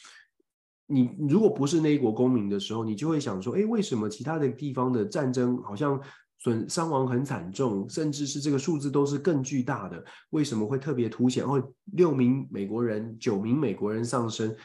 [0.86, 6.02] 你如果不是那一国公民的时候，你就会想说，哎，为什么其他的地方的战争好像
[6.40, 10.02] 损伤亡很惨重，甚至是这个数字都是更巨大的？
[10.30, 11.44] 为什么会特别凸显？
[11.44, 11.62] 哦，
[11.94, 14.56] 六名美国人，九名美国人丧生，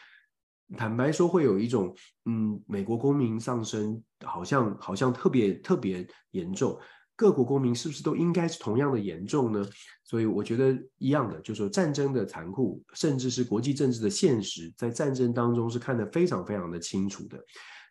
[0.76, 1.92] 坦白说会有一种，
[2.26, 6.78] 嗯，美国公民丧生好像好像特别特别严重。
[7.22, 9.64] 各国公民是不是都应该是同样的严重呢？
[10.02, 17.38] 所以我觉得一样的，就是说战争的残酷，甚至是国际政治的现实，在战争当中是看得非常非常的清楚的。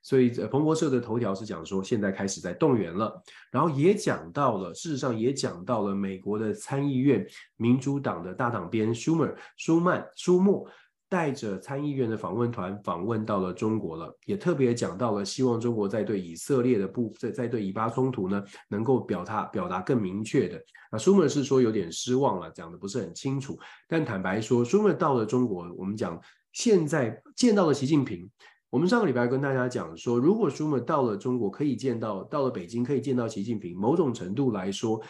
[0.04, 10.68] 所以彭博社的头条是讲说，现在开始在动员了，然后也讲到了，事实上也讲到了美国的参议院民主党的大党鞭舒默舒曼舒默。
[11.12, 20.58] 带着参议院的访问团访问到了中国了，也特别讲到了希望中国在对以色列的部在在对以巴冲突呢，能够表达表达更明确的。
[20.90, 23.60] 那舒默是说有点失望了，讲的不是很清楚。
[23.90, 26.18] 但坦白说，舒默到了中国，我们讲
[26.54, 28.30] 现在见到了习近平。
[28.70, 35.02] 我们上个礼拜跟大家讲说，如果舒默到了中国可以见到，到了北京可以见到习近平，某种程度来说。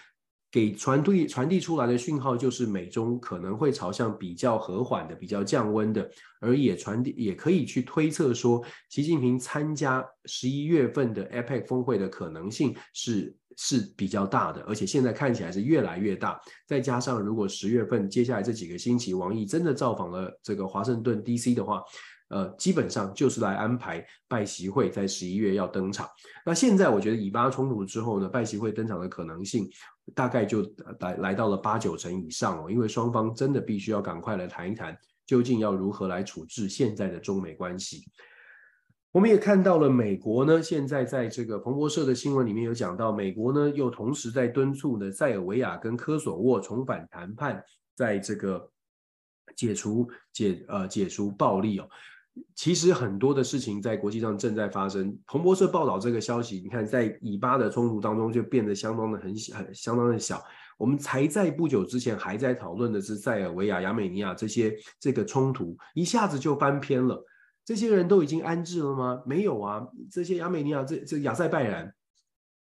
[0.51, 6.11] 给传递传递出来的讯号就是美中可能会朝向比较和缓的、比较降温的，
[6.41, 16.37] 而也传递也可以去推测说，习近平参加十一月份的 APEC 峰会的可能性是是比较大的，而且现在看起来是越来越大。
[16.67, 21.81] 再加上如果十月份接下来这几个星期，王毅真的造访了这个华盛顿 DC 的话。
[22.33, 26.07] 呃，基本上就是来安排拜习会在十一月要登场。
[26.45, 29.69] 那现在我觉得以巴冲突之后呢，拜习会登场的可能性
[30.15, 30.61] 大概就
[30.99, 38.03] 来来到了八九成以上哦，因为双方真的必须要赶快来谈一谈，究竟要如何来处置现在的中美关系。
[39.11, 47.61] 我们也看到了美国呢，现在在这个彭博社的新闻里面有讲到，美国呢又同时在敦促呢塞尔维亚跟科索沃重返谈判，
[47.93, 48.71] 在这个
[49.55, 51.89] 解除解呃解除暴力哦。
[52.55, 55.17] 其实很多的事情在国际上正在发生。
[55.27, 60.41] 彭博社报道这个消息，你看在以巴的冲突当中就变得相当的很小，很相当的小。
[60.77, 67.23] 我们才在不久之前还在讨论的是塞尔维亚、亚美尼亚这些这个冲突，一下子就翻篇了。
[67.65, 69.21] 这些人都已经安置了吗？
[69.25, 71.93] 没有啊，这些亚美尼亚、这这亚塞拜然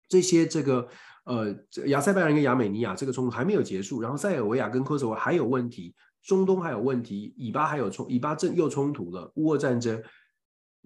[0.08, 0.88] 这些这个
[1.24, 1.54] 呃
[1.86, 5.94] 亚塞拜然跟亚美尼亚这个冲突还没有结束，然后塞尔维亚跟科索沃还有问题。
[6.22, 10.02] 中东还有问题，以巴还有冲，以巴正又冲突了，乌俄战争。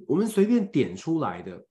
[0.07, 1.65] 我们随便点出来的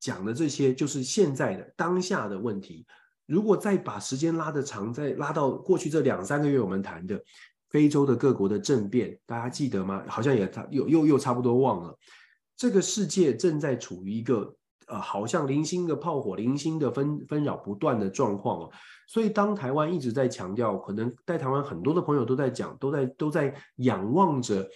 [0.00, 2.86] 讲的这些，就是现在的当下的问题。
[3.26, 7.22] 如果再把时间拉得长，再拉到过去这两三个月，我们谈的
[7.70, 10.04] 非洲的各国的政变，大家记得吗？
[10.08, 11.98] 好像也差又又又差不多忘了。
[12.56, 14.54] 这个世界正在处于一个。
[14.88, 18.72] 呃，好像零星的炮火，零星的纷纷扰不断的状况哦，
[19.06, 24.68] 所以当台湾一直在强调，可能在台湾很多的朋友都在讲，都在都在仰望着，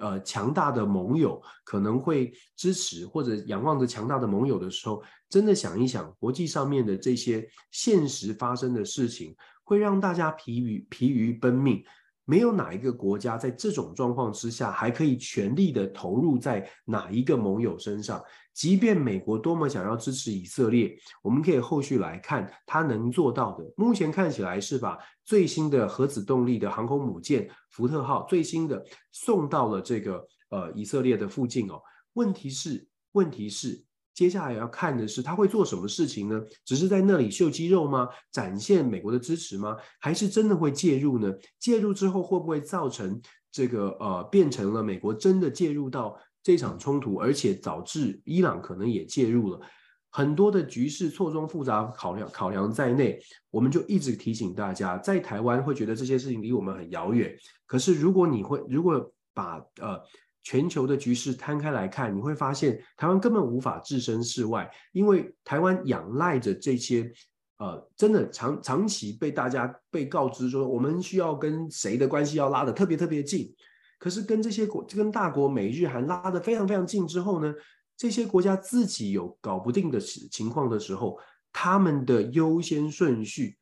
[0.00, 11.82] 呃，强大的盟友可能会支持，或者仰望着强大的盟友的时候，真的想一想，国际上面的这些现实发生的事情，会让大家疲于疲于奔命。
[12.26, 18.22] 没有哪一个国家在这种状况之下还可以全力的投入在哪一个盟友身上。
[18.52, 23.64] 即便美国多么想要支持以色列，我们可以后续来看他能做到的。
[23.76, 31.80] 目前看起来是把最新的核子动力的航空母舰福特号最新的送到了这个呃以色列的附近哦。
[32.14, 33.84] 问题是，问题是。
[34.16, 36.42] 接下来要看的是他会做什么事情呢？
[36.64, 38.08] 只是在那里秀肌肉吗？
[38.32, 39.76] 展现美国的支持吗？
[40.00, 41.30] 还是真的会介入呢？
[41.60, 43.20] 介入之后会不会造成
[43.52, 49.60] 这个呃变成了美国真的介入到这场冲突，而且导致伊朗可能也介入了？
[50.08, 57.36] 很多的局势错综复杂考量考量在内，我们就一直提醒大家，在台湾会觉得这些事情离我们很遥远。
[57.66, 60.00] 可是如果你会如果把呃。
[60.46, 67.10] 全球的局势摊开来看，你会发现台湾根本无法置身事外，因为台湾仰赖着这些，
[67.58, 73.52] 呃，真的长长期被大家被告知说，我们需要跟谁的关系要拉得特别特别近，
[73.98, 77.52] 可是跟这些国跟大国美日韩拉得非常非常近之后呢，
[77.96, 81.18] 这些国家自己有搞不定的情况的时候，
[81.52, 83.58] 他们的优先顺序。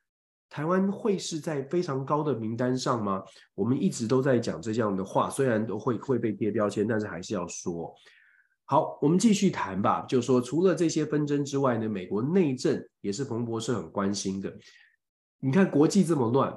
[0.55, 3.21] 台湾会是在非常高的名单上吗？
[3.57, 7.93] 我们一直都在讲这样的话，虽然都会会被贴标签，但是还是要说。
[8.64, 10.03] 好，我们继续谈吧。
[10.03, 14.57] 就说除了这些纷争之外呢，美国内政也是彭博社很关心的。
[15.40, 16.57] 你看国际这么乱，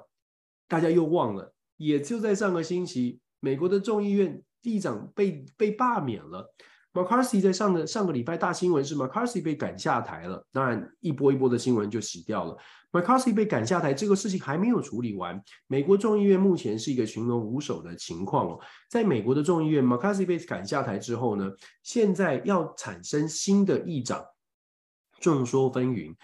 [0.68, 6.54] 大家又忘了，也就在上个星期，美国的众议院议长被被罢免了。
[6.98, 12.58] McCarthy 在上个上个礼拜大新闻是 McCarthy 被赶下台了，当然一波一波的新闻就洗掉了。
[12.92, 18.60] McCarthy 被赶下台这个事情还没有处理完，美国众议院目前是一个群龙无首的情况哦。
[18.90, 21.52] 在美国的众议院，McCarthy 被赶下台之后呢，
[21.84, 24.26] 现在要产生新的议长，
[25.20, 26.16] 众说纷纭。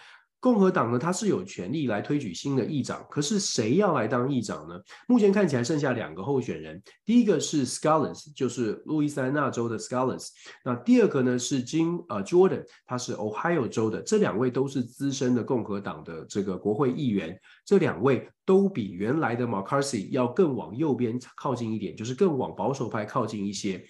[0.44, 4.78] 共和党呢，他是有权利来推举新的议长，可是谁要来当议长呢？
[5.08, 10.28] 目前看起来剩下两个候选人，第一个是 Scalise，就是路易斯安那州的 Scalise，
[10.66, 23.82] 那第二个呢是金呃 Jordan，他是 Ohio 州的，这两位都是资深的共和党的这个国会议员，这两位都比原来的 McCarthy 要更往右边靠近一点，就是更往保守派靠近一些。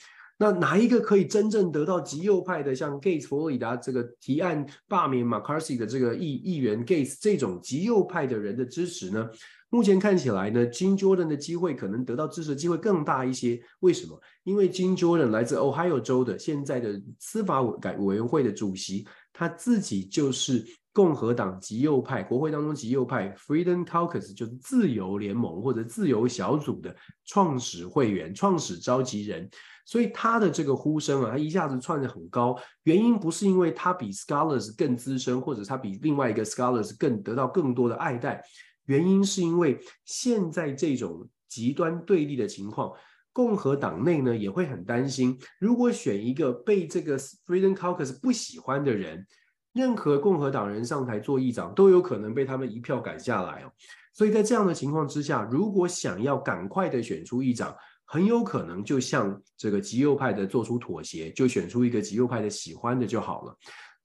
[0.44, 9.30] 那哪一个可以真正得到极右派的，像 Gates 佛罗里达这个提案罢免 McCarthy 的这个议议员 Gates 这种极右派的人的支持呢？
[9.70, 13.58] 目前看起来呢，Jim Jordan 的机会可能得到支持的机会更大一些。
[13.80, 14.20] 为什么？
[14.44, 29.50] 因为 Jim Jordan 来自 Ohio 州的现在的司法委改委员会的主席，他自己就是共和党极右派，国会当中极右派 Freedom Caucus 就是自由联盟或者自由小组的创始会员、创始召集人。
[29.86, 32.57] 所以他的这个呼声啊，他一下子窜得很高。
[32.84, 38.43] 原因不是因为他比 Scholars 更资深，或者他比另外一个 Scholars 更得到更多的爱戴。
[38.86, 42.91] 原因是因为现在这种极端对立的情况，
[43.31, 49.25] 共和党内呢也会很担心，如果选一个被这个 Freedom Caucus 不喜欢的人，
[49.73, 53.71] 任何共和党人上台做议长都有可能被他们一票赶下来哦。
[54.13, 57.75] 所以在这样的情况之下，如果想要赶快的选出议长，
[58.14, 63.57] 很有可能就向这个极右派的做出妥协，就选出一个极右派的喜欢的就好了。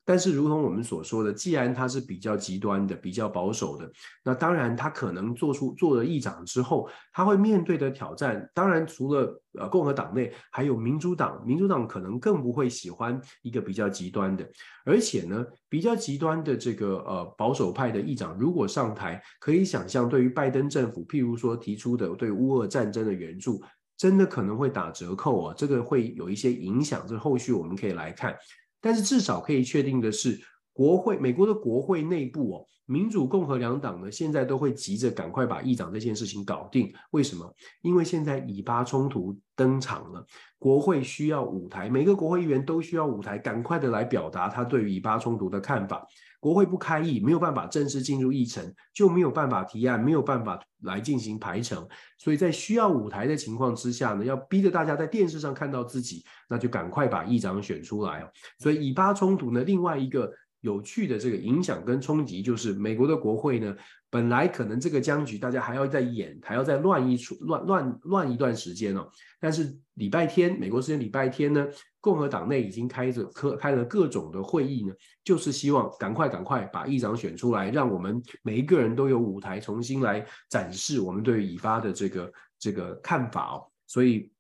[0.03, 3.87] 但是，如同我们所说的，既然他是比较极端的、比较保守的，
[4.25, 14.51] 那当然他可能做出做了议长之后，他会面对的挑战，当然除了呃共和党内，还有民主党，民主党可能更不会喜欢一个比较极端的，
[14.87, 23.63] 而且呢，比较极端的这个呃保守派的议长如果上台，可以想象，对于拜登政府，譬如说提出的对乌俄战争的援助。
[23.99, 28.35] 真的可能会打折扣啊，这个会有一些影响，这后续我们可以来看。
[28.81, 30.41] 但是至少可以确定的是，
[30.73, 36.95] 国会美国的国会内部哦，民主共和两党呢，现在都会急着赶快把议长这件事情搞定。
[37.11, 37.53] 为什么？
[37.83, 40.25] 因为现在以巴冲突登场了，
[40.61, 46.07] 国会需要舞台，每个国会议员都需要舞台，赶快的来表达他对于以巴冲突的看法。
[46.41, 51.87] 国会不开议，没有办法正式进入议程，就没有办法提案，没有办法来进行排程。
[52.19, 58.29] 所以在需要舞台的情况之下呢，要逼着大家在电视上看到自己，那就赶快把议长选出来。
[58.59, 60.33] 所以以巴冲突呢，另外一个。
[60.61, 63.73] 有趣的这个影响跟冲击，就是美国的国会呢，
[64.11, 69.07] 本来可能这个僵局大家还要再演，还要再乱一出乱乱乱一段时间哦。
[69.39, 71.67] 但是礼拜天，美国时间礼拜天呢，
[72.01, 83.67] 共和党内已经开着开开了各种的会议呢，就是希望赶快赶快把议长选出来，让我们每一个人都有舞台，重新来展示我们对于以巴的这个这个看法哦。
[83.87, 84.31] 所以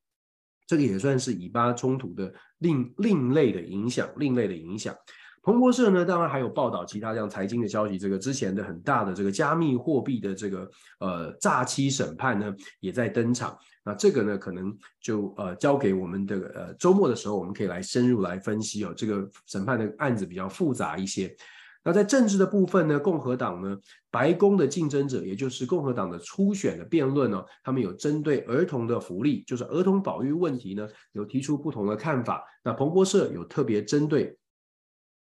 [0.67, 4.95] 这个也算是以巴冲突的另另类的影响，另类的影响。
[5.49, 7.99] 彭博社呢，当然还有报道其他像财经的消息。
[7.99, 10.71] 这个之前的很大的这个加密货币的这个
[11.01, 13.57] 呃诈欺审判呢，也在登场。
[13.83, 18.93] 那这个呢，可能就呃交给我们的呃周末的时候，我们可以来深入来分析哦。
[18.95, 21.35] 这个审判的案子比较复杂一些。
[21.83, 23.75] 那在政治的部分呢，共和党呢，
[24.11, 32.45] 白宫的竞争者，也就是共和党的初选的辩论呢，他们有针对儿童的福利，就是儿童保育问题呢，有提出不同的看法。
[32.63, 34.37] 那彭博社有特别针对。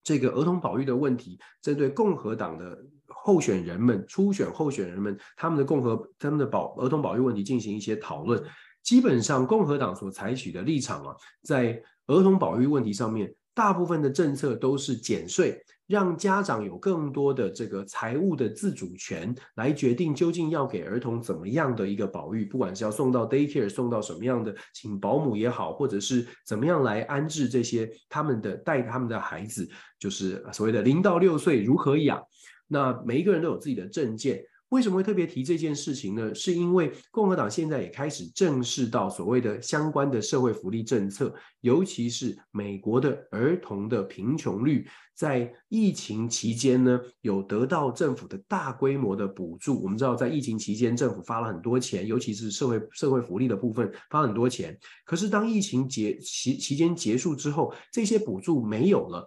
[0.08, 8.42] 这个儿童保育的问题，针对共和党的候选人们、初选候选人们，他们的共和、他们的保儿童保育问题进行一些讨论。
[8.82, 15.62] 基本上，共和党所采取的立场啊，在儿童保育问题上面，大部分的政策都是减税。
[15.88, 29.68] 让家长有更多的这个财务的自主权，来决定究竟要给儿童怎么样的一个保育，不管是要送到 daycare，送到什么样的，请保姆也好，或者是怎么样来安置这些他们的带他们的孩子，
[29.98, 32.22] 就是所谓的零到六岁如何养。
[32.68, 34.44] 那每一个人都有自己的证件。
[34.70, 36.34] 为什么会特别提这件事情呢？
[36.34, 49.82] 是因为共和党现在也开始正视到所谓的相关的社会福利政策，尤其是美国的儿童的贫穷率，在疫情期间呢，有得到政府的大规模的补助。
[49.82, 54.78] 我们知道，在疫情期间，政府发了很多钱，尤其是社会社会福利的部分发很多钱。
[55.06, 59.26] 可是当疫情结期期间结束之后，这些补助没有了。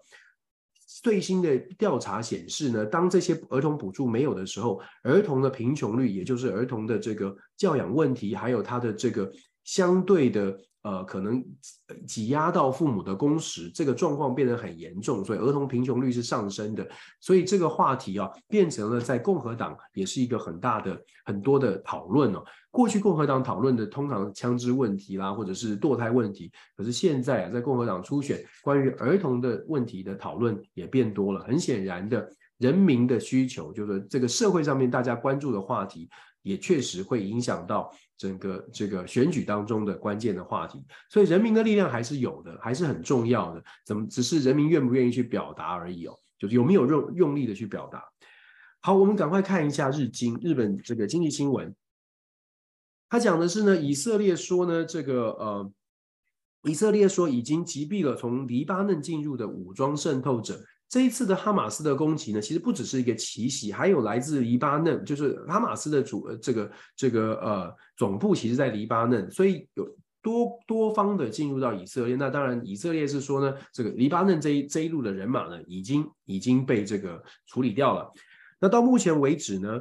[1.01, 9.31] 最新的调查显示呢，当这些儿童补助没有的时候，儿童的贫穷率，也就是儿童的这个教养问题，还有他的这个
[9.63, 10.57] 相对的。
[10.83, 11.45] 呃，可能
[12.07, 16.89] 挤压到父母的工时，这个状况变得很严重，所以儿童贫穷率是上升的。
[17.19, 22.43] 所以这个话题啊，变成了在共和党也是一个很大的、很多的讨论哦。
[22.71, 31.43] 过去共和党讨论的通常枪支问题啦，或者是堕胎问题，可是现在啊，在共和党初选关于儿童的问题的讨论也变多了。
[31.43, 36.09] 很显然的，人民的需求，就是这个社会上面大家关注的话题，
[36.41, 37.93] 也确实会影响到。
[38.17, 40.79] 整个这个选举当中的关键的话题，
[41.09, 43.63] 所以人民的力量还是有的，还是很重要的。
[43.83, 46.15] 怎么只是人民愿不愿意去表达而已哦？
[46.37, 48.03] 就是有没有用用力的去表达？
[48.79, 51.75] 好，我们赶快看一下日经日本这个经济新闻，
[53.09, 55.73] 他讲的是呢，以色列说呢，这个呃
[56.65, 60.63] 以色列说已经击毙了从黎巴嫩进入的武装渗透者。
[60.91, 69.87] 这一次的哈马斯的攻击呢，其实不只是一个奇袭，还有来自黎巴嫩，就是哈马斯的主这个这个呃总部，其实在黎巴嫩，所以有
[70.21, 72.17] 多多方的进入到以色列。
[72.17, 78.11] 那当然，以色列是说呢，这个黎巴嫩这一这一路的人马呢，已经已经被这个处理掉了。
[78.59, 79.79] 那到目前为止呢，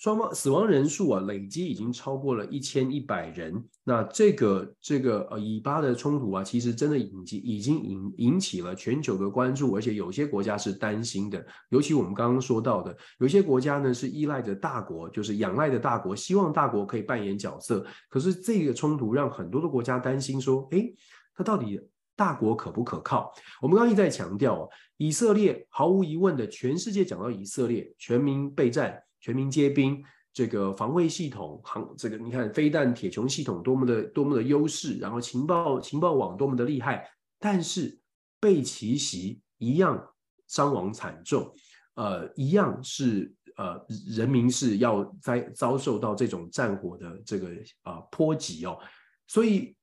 [0.00, 3.62] 双方死亡人数啊，累积已经超过了一千一百人。
[3.84, 11.44] 那这个这个呃以巴的冲突啊，其实真的已经已经引引起了全球的关注，而且有些国家是担心的。
[11.68, 17.84] 尤其我们刚刚说到的，有些国家呢是依赖着大国，就是仰赖着大国，希望大国可以扮演角色。
[18.08, 20.94] 可是这个冲突让很多的国家担心说，诶，
[21.34, 21.78] 它到底
[22.16, 23.30] 大国可不可靠？
[23.60, 28.98] 我们刚刚一再强调，以色列毫无疑问的，全世界讲到以色列，全民备战。
[29.20, 30.02] 全民皆兵，
[30.32, 37.08] 这个防卫系统，航这个你看飞弹铁穹系统多么的多么的优势，然后情报情报网多么的厉害，
[37.38, 37.98] 但是
[38.40, 40.02] 被奇袭一样
[40.48, 41.52] 伤亡惨重，
[41.94, 43.84] 呃，一样是呃
[44.16, 47.50] 人民是要在遭受到这种战火的这个
[47.82, 48.78] 啊、波及哦，
[49.26, 49.76] 所以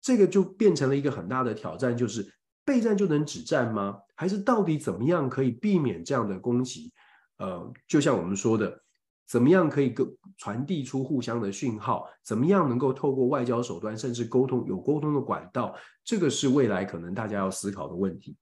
[0.00, 2.26] 这个就变成了一个很大的挑战，就是
[2.64, 3.98] 备战就能止战吗？
[4.14, 6.92] 还是到底怎么样可以避免这样的攻击？
[7.40, 8.82] 呃，就像我们说的，
[9.26, 9.94] 怎么样可以
[10.36, 12.06] 传递出互相的讯号？
[12.22, 15.74] 怎么样能够透过外交手段，甚至沟通有沟通的管道？
[16.04, 18.36] 这个是未来可能大家要思考的问题。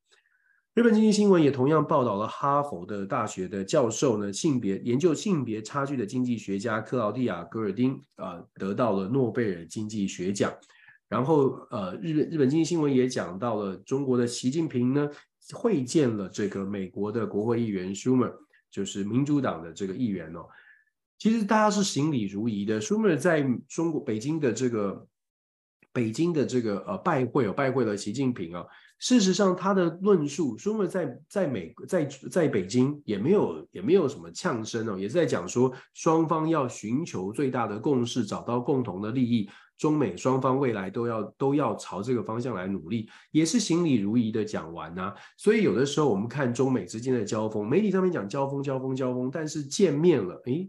[0.75, 10.53] 日本经济新闻也同样报道了哈佛的大学的教授呢，性别研究性别差距的经济学家克劳蒂亚·戈尔丁啊、得到了诺贝尔经济学奖。
[11.09, 15.09] 然后呃，日本日本经济新闻也讲到了中国的习近平呢，
[15.55, 18.29] 会见了这个美国的国会议员舒默。
[18.71, 20.47] 就是民主党的这个议员哦，
[21.19, 22.81] 其实大家是行礼如仪的。
[22.81, 25.07] 舒默在中国北京的这个
[25.93, 28.65] 北京的这个呃拜会哦，拜会了习近平啊。
[29.01, 39.49] 事实上，他的论述，舒默在在美在在北京也没有也没有什么呛声哦，也是在讲说双方要寻求最大的共识，找到共同的利益。
[39.79, 45.15] 中美双方未来都要都要朝这个方向来努力，也是行礼如仪的讲完呐、啊。
[45.37, 50.69] 所以有的时候我们看中美之间的交锋，媒体上面讲交锋交锋交锋，但是见面了，诶，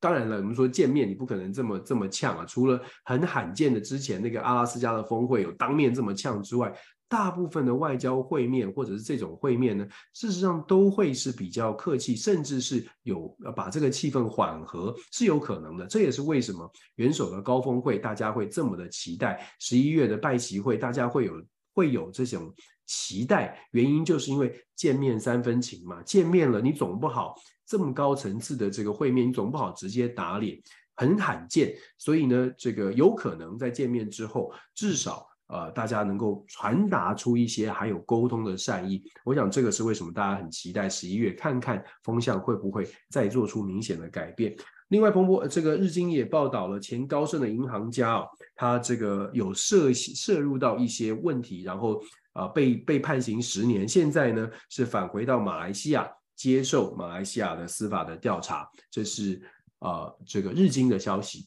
[0.00, 6.72] 当然了，我们说见面你不可能这么这么呛啊，除了很罕见的之前那个阿拉斯加的峰会有当面这么呛之外。
[7.08, 15.86] 大部分的外交会面或者是这种会面呢，事实上都会是比较客气，甚至是有把这个气氛缓和是有可能的。
[15.86, 21.42] 这也是为什么元首的高峰会大家会这么的期待，十一月的拜习会大家会有
[21.72, 22.54] 会有这种
[22.84, 27.34] 期待，原因就是因为见面三分情嘛，见面了你总不好
[27.66, 30.60] 这么高层次的这个会面，你总不好直接打脸，
[30.94, 35.26] 很罕见，所以呢，这个有可能在见面之后至少。
[35.48, 44.54] 呃，大家能够传达出一些还有沟通的善意，我想这个是为什么大家很期待十一月看看风向会不会再做出明显的改变。
[44.88, 51.98] 另外，彭博这个日经也报道了前高盛的银行家哦，他这个有涉涉入到一些问题，然后
[52.32, 59.40] 啊、呃、被被判刑十年，现在呢是返回到马来西亚接受马来西亚的司法的调查，这是
[59.78, 61.46] 啊、呃、这个日经的消息。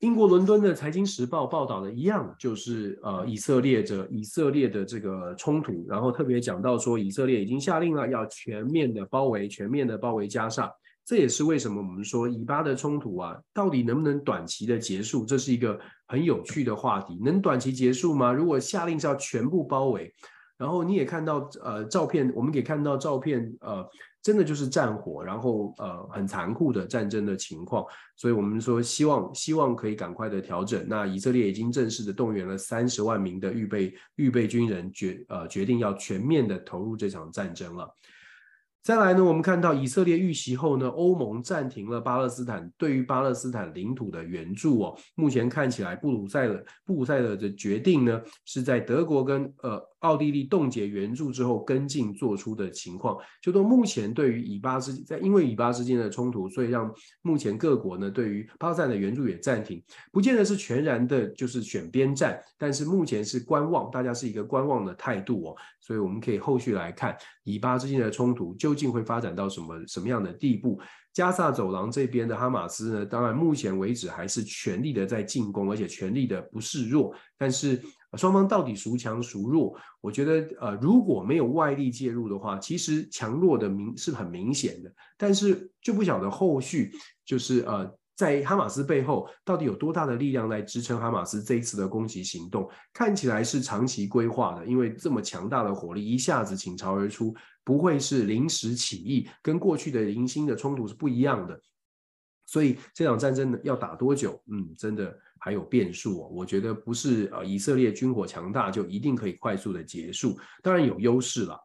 [0.00, 10.72] 英国伦敦的《财经时报》报道的一样，就是呃，以色列的以色列的这个冲突，然后特别讲到说，以色列已经下令了要全面的包围，全面的包围加沙。
[11.04, 15.26] 这也是为什么我们说以巴的冲突啊，到底能不能短期的结束？
[15.26, 17.18] 这是一个很有趣的话题。
[17.22, 18.32] 能短期结束吗？
[18.32, 20.10] 如果下令是要全部包围，
[20.56, 23.86] 然后你也看到呃照片，我们可以看到照片呃。
[24.22, 27.84] 真的就是战火，然后呃很残酷的战争的情况，
[28.16, 30.84] 所以我们说希望希望可以赶快的调整。
[30.86, 37.88] 那以色列已经正式的动员了三十万名的预备预备军人决，呃决定要全面的投入这场战争了。
[38.82, 44.98] 再来呢，我们看到以色列遇袭后呢，欧盟暂停了巴勒斯坦对于巴勒斯坦领土的援助哦。
[45.14, 49.80] 目前看起来，布鲁塞尔布鲁塞尔的决定呢，是在德国跟呃。
[50.00, 56.92] 奥地利冻结援助之后跟进做出的情况，就到目前对于以巴之在因为以巴之间的冲突，所以让
[57.22, 70.80] 目前各国呢对于巴勒斯坦的援助也暂停，不见得是全然的就是选边站，但是目前是观望，大家是一个观望的态度哦，所以我们可以后续来看以巴之间的冲突究竟会发展到什么什么样的地步。
[71.12, 77.78] 加萨走廊这边的哈马斯呢，当然目前为止还是全力的在进攻，而且全力的不示弱，但是。
[78.16, 79.76] 双方到底孰强孰弱？
[80.00, 84.92] 我觉得，呃，如果没有外力介入的话，其实强弱的明是很明显的。
[85.16, 86.92] 但是就不晓得后续
[87.24, 92.68] 就是呃，在哈马斯背后到底有多大的力量来支撑哈马斯这一次的攻击行动？
[92.92, 97.34] 看起来是长期规划的，因为这么强大的火力一下子倾巢而出，
[97.64, 101.60] 不会是临时起意，跟过去的零星的冲突是不一样的。
[102.50, 104.42] 所以这场战争呢，要打多久？
[104.50, 106.28] 嗯，真的还有变数哦。
[106.32, 111.56] 我觉得不是呃以色列军火强大就一定可以快速的结束，当然有优势了。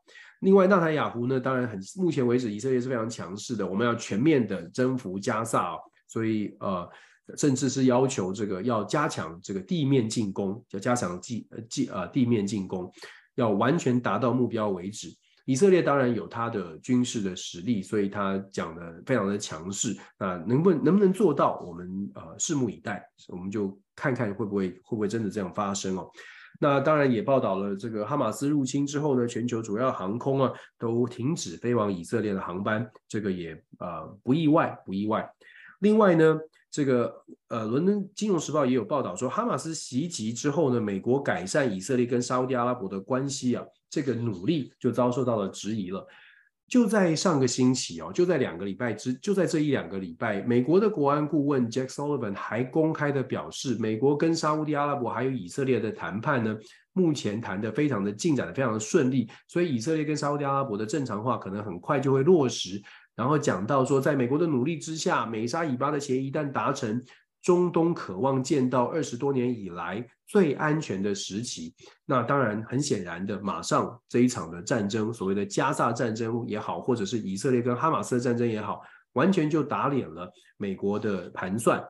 [0.42, 6.88] 另外，纳坦雅胡呢，当然很，目前为止以色列是非常强势的，我们要全面的征服加萨哦，所以呃，
[7.36, 12.92] 甚至是要求这个要加强这个地面进攻，要加强地呃地呃地面进攻，
[13.34, 15.08] 要完全达到目标为止。
[15.46, 19.96] 以色列当然有他的军事的实力，所以他讲的非常的强势。
[20.20, 26.10] 那能不能不能做到，我们呃拭目以待，我们就看看会不会会不会真的这样发生哦。
[26.60, 35.30] 那当然也报道了这个哈马斯入侵之后呢，全球主要航空啊都停止飞往以色列的航班，这个也呃不意外不意外。
[35.82, 36.40] 另外呢，
[36.72, 37.14] 这个
[37.50, 43.64] 呃伦敦金融时报也有报道说，哈马斯袭击之后呢，美国改善以色列跟沙乌地阿拉伯的关系啊，
[43.96, 46.06] 这个努力就遭受到了质疑了。
[46.68, 56.58] 就在上个星期哦，就在两个礼拜之，就在这一两个礼拜，美国的国安顾问 Jack Sullivan 还公开的表示，美国跟沙乌地阿拉伯还有以色列的谈判呢，
[56.92, 62.82] 目前谈得非常的进展的非常的顺利，所以以色列跟沙乌地阿拉伯的正常化可能很快就会落实。
[63.16, 67.02] 然后讲到说，在美国的努力之下，美沙以巴的协议一旦达成。
[67.46, 78.82] 中东渴望见到二十多年以来最安全的时期，那当然很显然的，马上这一场的战争，所谓的加萨战争也好，或者是以色列跟哈马斯的战争也好，
[79.14, 80.28] 完全就打脸了
[80.58, 81.88] 美国的盘算。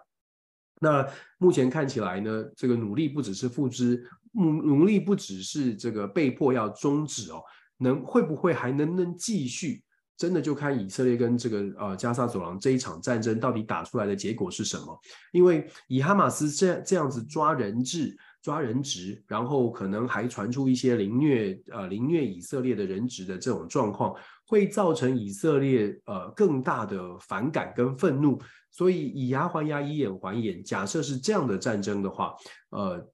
[0.82, 7.42] 那目前看起来呢，这个努力不只是付之，努努力不只是这个被迫要终止哦，
[7.78, 9.85] 能会不会还能不能继续？
[10.18, 15.00] 真的就看以色列跟这个呃加沙走廊这一场战争到底打出来的结果是什么？
[15.32, 24.16] 因为以哈马斯这这样子抓人质、抓人质，然后可能还传出一些凌虐呃凌虐以色列的人质的这种状况，
[24.48, 28.40] 会造成以色列呃更大的反感跟愤怒。
[28.72, 30.64] 所以以牙还牙，以眼还眼。
[30.64, 32.36] 假设是这样的战争的话，
[32.72, 33.06] 呃，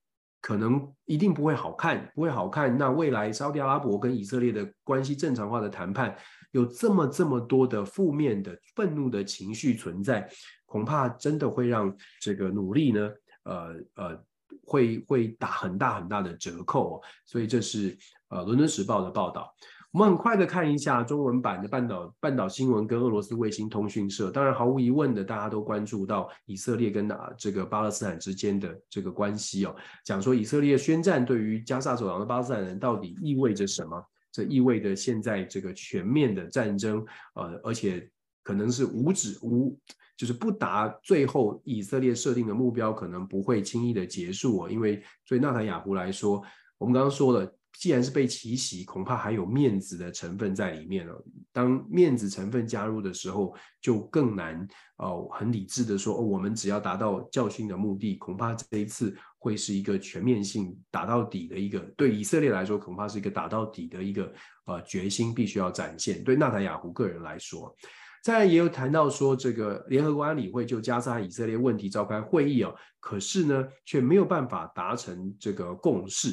[0.41, 2.76] 可能一定不会好看，不会好看。
[2.76, 6.16] 那未来沙乌地阿拉伯跟以色列的关系正常化的谈判。
[6.52, 10.30] 有这么这么多的负面的愤怒的情绪存在，
[10.66, 13.10] 恐怕真的会让这个努力呢，
[13.43, 14.24] 呃呃，
[14.66, 17.02] 会会打很大很大的折扣哦。
[17.26, 17.97] 所以这是
[18.30, 19.54] 呃《伦敦时报》的报道。
[19.93, 24.32] 我们很快的看一下中文版的半岛半岛新闻跟俄罗斯卫星通讯社。
[24.32, 29.76] 当然，毫无疑问的，大家都关注到以色列跟啊这个巴勒斯坦之间的这个关系哦。
[30.06, 34.02] 讲说以色列宣战对于加萨走廊的巴勒斯坦人到底意味着什么？
[34.32, 37.06] 这意味着现在这个全面的战争，
[37.36, 38.10] 呃，而且
[38.44, 39.78] 可能是无止无，
[40.18, 44.70] 就是不达最后以色列设定的目标，可能不会轻易的结束哦。
[44.70, 46.42] 因为对纳坦雅胡来说，
[46.78, 47.56] 我们刚刚说了。
[47.80, 51.26] 既然是被奇袭，恐怕还有面子的成分在里面了。
[51.54, 54.68] 当面子成分加入的时候，就更难
[54.98, 61.80] 哦，很理智的说，我们只要达到教训的目的，恐怕这一次会是一个全面性打到底的一个。
[61.98, 64.32] 对以色列来说，恐怕是一个打到底的一个
[64.66, 66.24] 呃决心，必须要展现。
[66.24, 67.76] 对纳坦雅胡个人来说，
[68.22, 76.32] 再来也有谈到说，这个联合国安理会就加沙以色列问题召开会议哦，可是呢，却没有办法达成这个共识。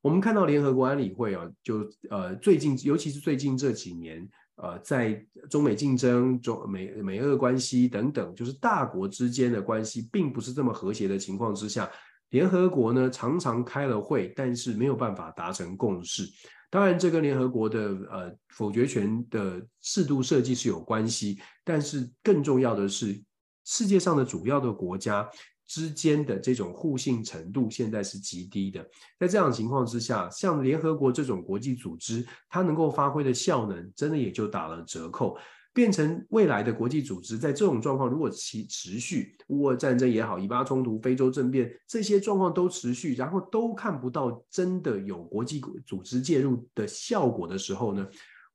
[0.00, 11.90] 我们看到联合国安理会啊，就呃最近，尤其是最近这几年，呃，在中美竞争、中美美俄关系等等，就是大国之间的关系并不是这么和谐的情况之下，
[12.30, 16.24] 联合国呢常常开了会，但是没有办法达成共识。
[16.70, 23.22] 当然，这跟联合国的呃否决权的制度设计是有关系，但是更重要的是，
[23.64, 25.28] 世界上的主要的国家。
[25.70, 28.82] 之间的这种互信程度现在是极低的，
[29.20, 35.36] 在这样的情况之下，像联合国这种国际组织，它能够发挥的效能，真的也就打了折扣，
[35.78, 48.04] 变成未来的国际组织，在这种状况如果其持续，乌俄战争也好，以巴冲突、非洲政变这些状况都持续，然后都看不到真的有国际组织介入的效果的时候呢？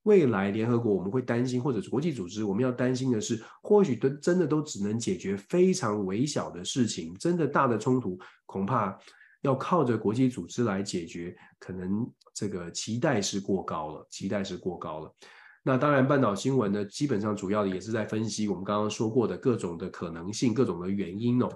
[0.03, 8.99] 未来联合国我们会担心，或者是国际组织，我们要担心的是，或许都真的都只能解决非常微小的事情，真的大的冲突恐怕
[9.43, 15.15] 要靠着国际组织来解决，可能这个期待是过高了，期待是过高了。
[15.63, 21.49] 那当然，半岛新闻呢，基本上主要的也是在分析我们刚刚说过的各种的可能性，各种的原因哦。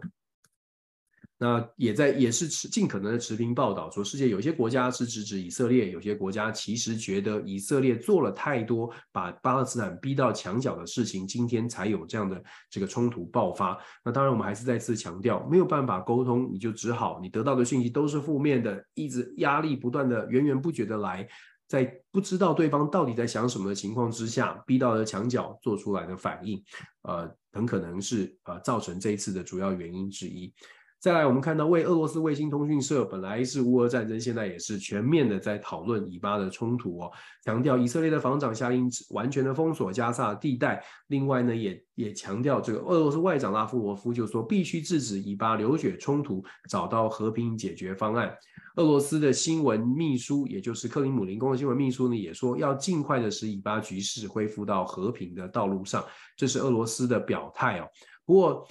[1.40, 13.78] 那也在也是持尽可能的持平报道，说世界有些国家是支持以色列，有些国家其实觉得以色列做了太多把巴勒斯坦逼到墙角的事情，今天才有这样的这个冲突爆发。
[14.04, 21.28] 那当然，我们还是再次强调，没有办法沟通，你就只好你得到的讯息都是负面的，一直压力不断的源源不绝的来，
[21.68, 26.64] 在不知道对方到底在想什么的情况之下，逼到了墙角做出来的反应，
[27.02, 30.54] 呃，很可能是呃造成这一次的主要原因之一。
[31.00, 37.12] 再来，我们看到为俄罗斯卫星通讯社本来是乌俄战争，现在也是全面的在讨论以巴的冲突哦，
[37.46, 40.84] 强调以色列的防长下令完全的封锁加萨地带。
[41.10, 48.36] 另外呢，也也强调这个俄罗斯外长拉夫罗夫就说必须制止以巴流血冲突，找到和平解决方案。
[48.78, 56.04] 俄罗斯的新闻秘书，也就是克里姆林宫的新闻秘书呢，也说要尽快的使以巴局势恢复到和平的道路上，
[56.36, 57.88] 这是俄罗斯的表态哦。
[58.26, 58.68] 不过。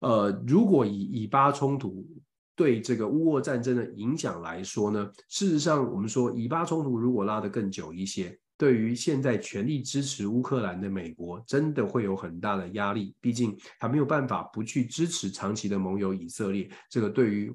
[0.00, 2.06] 呃，如果以以巴冲突
[2.56, 13.14] 对这个乌俄战争的影响来说呢，事实上我们说以巴冲突如果拉得更久一些，对于现在全力支持乌克兰的美国，真的会有很大的压力。
[13.20, 16.68] 毕竟他没有办法不去支持长期的盟友以色列。
[16.90, 17.50] 这个对于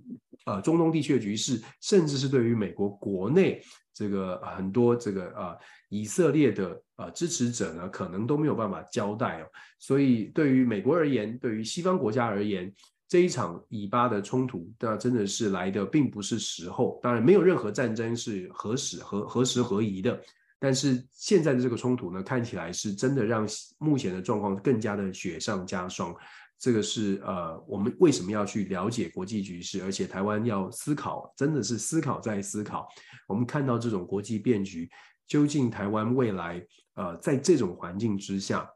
[0.46, 3.62] 呃中东地区的局势，甚至是对于美国国内。
[3.94, 5.58] 这个很多这个呃
[6.00, 9.46] 以色列的呃支持者呢，可能都没有办法交代哦。
[9.80, 12.74] 所以对于美国而言，对于西方国家而言，
[13.08, 17.00] 这一场以巴的冲突，那真的是来的并不是时候。
[17.02, 20.20] 当然，没有任何战争是何时何何时何宜的。
[20.58, 26.16] 但是现在的这个冲突呢，看起来是真的让目前的状况更加的雪上加霜。
[26.58, 29.84] 这个是呃，我们为什么要去了解国际局势？
[29.84, 32.88] 而且台湾要思考，真的是思考再思考。
[33.28, 34.90] 我们看到这种国际变局，
[35.28, 36.66] 究竟台湾未来
[36.96, 38.70] 呃，在这种环境之下，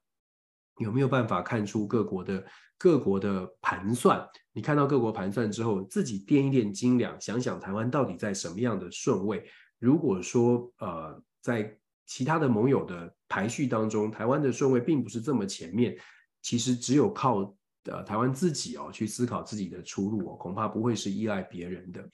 [0.80, 2.46] 有没有办法看出各国的
[2.78, 4.28] 各国的盘算？
[4.52, 9.50] 你看到各国盘算之后，自己掂一掂斤两，想想台湾到底在什么样的顺位？
[9.80, 15.98] 如果说呃，在其他的盟友的排序当中，台湾的顺位并不是这么前面，
[16.42, 17.56] 其实只有靠。
[17.86, 22.08] 呃，台湾自己哦，去思考自己的出路哦，恐怕不会是依赖别人的。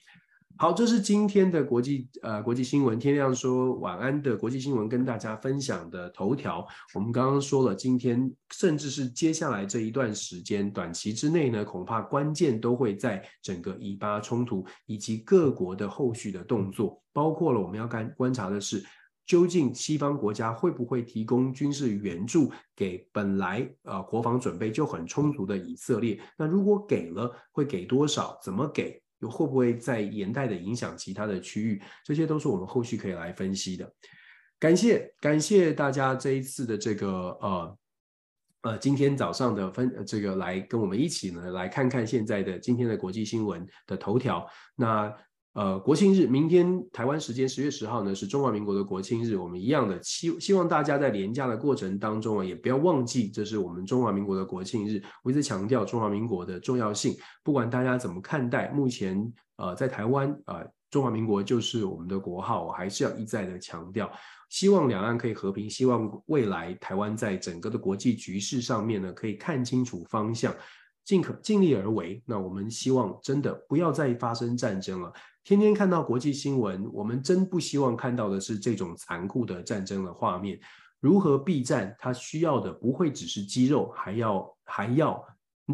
[0.58, 6.66] 好，这是今天的国际呃国际新闻，天亮说晚安的国际新闻跟大家分享的头条。
[6.94, 18.82] 我们刚刚说了，今天甚至是接下来这一段时间，短期之内呢，恐怕关键都会在整个以巴冲突以及各国的后续的动作，包括了我们要观观察的是。
[19.26, 26.16] 究竟西方国家会不会提供军事援助给本来呃国防准备就很充足的以色列？
[26.38, 28.38] 那如果给了，会给多少？
[28.40, 29.02] 怎么给？
[29.20, 31.82] 又会不会在连带的影响其他的区域？
[32.04, 33.92] 这些都是我们后续可以来分析的。
[34.58, 37.08] 感谢感谢大家这一次的这个
[37.40, 37.78] 呃
[38.62, 44.48] 呃今天早上的分这个来跟我们一起呢来看看现在的今天的国际新闻的头条。
[44.76, 45.14] 那。
[45.56, 49.36] 呃，国庆日，明天台湾时间十月十号呢，是中华民国的国庆日。
[49.36, 55.02] 我们一样的希希望大家在连假的过程当中啊，也不要忘记这是我们中华民国的国庆日。
[55.24, 64.12] 我一直强调中华民国的重要性，不管大家怎么看待，目前呃在台湾啊、呃，中华民国就是我们的国号，我还是要一再的强调，
[64.50, 70.54] 希望两岸可以和平，希望未来台湾在整个的国际局势上面呢，可以看清楚方向，
[71.02, 72.22] 尽可尽力而为。
[72.26, 75.10] 那我们希望真的不要再发生战争了。
[75.46, 80.58] 天天看到国际新闻，我们真不希望看到的是这种残酷的战争的画面。
[80.98, 81.94] 如何避战？
[82.00, 85.24] 它需要的不会只是肌肉，还要还要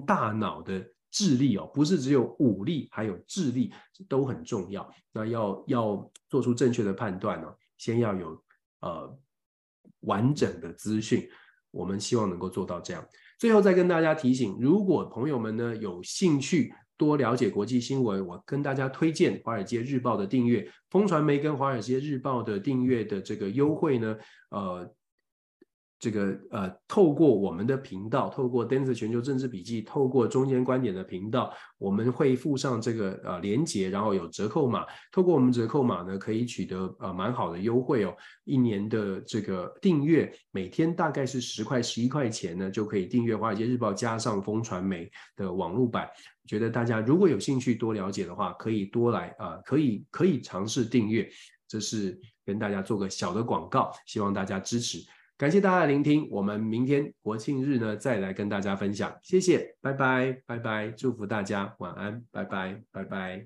[0.07, 3.73] 大脑的智力哦，不是只有武力，还有智力
[4.11, 4.87] 都很重要。
[5.11, 7.49] 那要要做出正确的判断呢，
[7.79, 8.45] 先要有
[8.81, 9.19] 呃
[10.01, 11.27] 完整的资讯。
[11.71, 13.03] 我们希望能够做到这样。
[13.39, 16.75] 最后再跟大家提醒，如果朋友们呢有兴趣。
[17.03, 24.17] 多了解国际新闻，我跟大家推荐《华尔街日报》的订阅，风传媒跟《华尔街日报》的订阅的这个优惠呢，
[24.51, 24.95] 呃。
[26.03, 34.85] 这个呃，透过我们的频道，透过 Dennis 全球政治笔记，透过中间观点的频道，我们会附上这个呃连接，然后有折扣码。
[35.13, 38.13] 透过我们折扣码呢，可以取得呃蛮好的优惠哦。
[38.43, 46.09] 一年的这个订阅，每天大概是十块、十一块钱呢，就可以订阅《华尔街日报》加上风传媒的网络版。
[46.49, 51.31] 觉得大家如果有兴趣多了解的话，可以多来啊、可以可以尝试订阅。
[51.69, 54.99] 这是跟大家做个小的广告，希望大家支持。
[55.43, 63.45] 感谢大家的聆听，我们明天国庆日呢再来跟大家分享，谢谢，拜拜，拜拜，祝福大家晚安，拜拜，拜拜。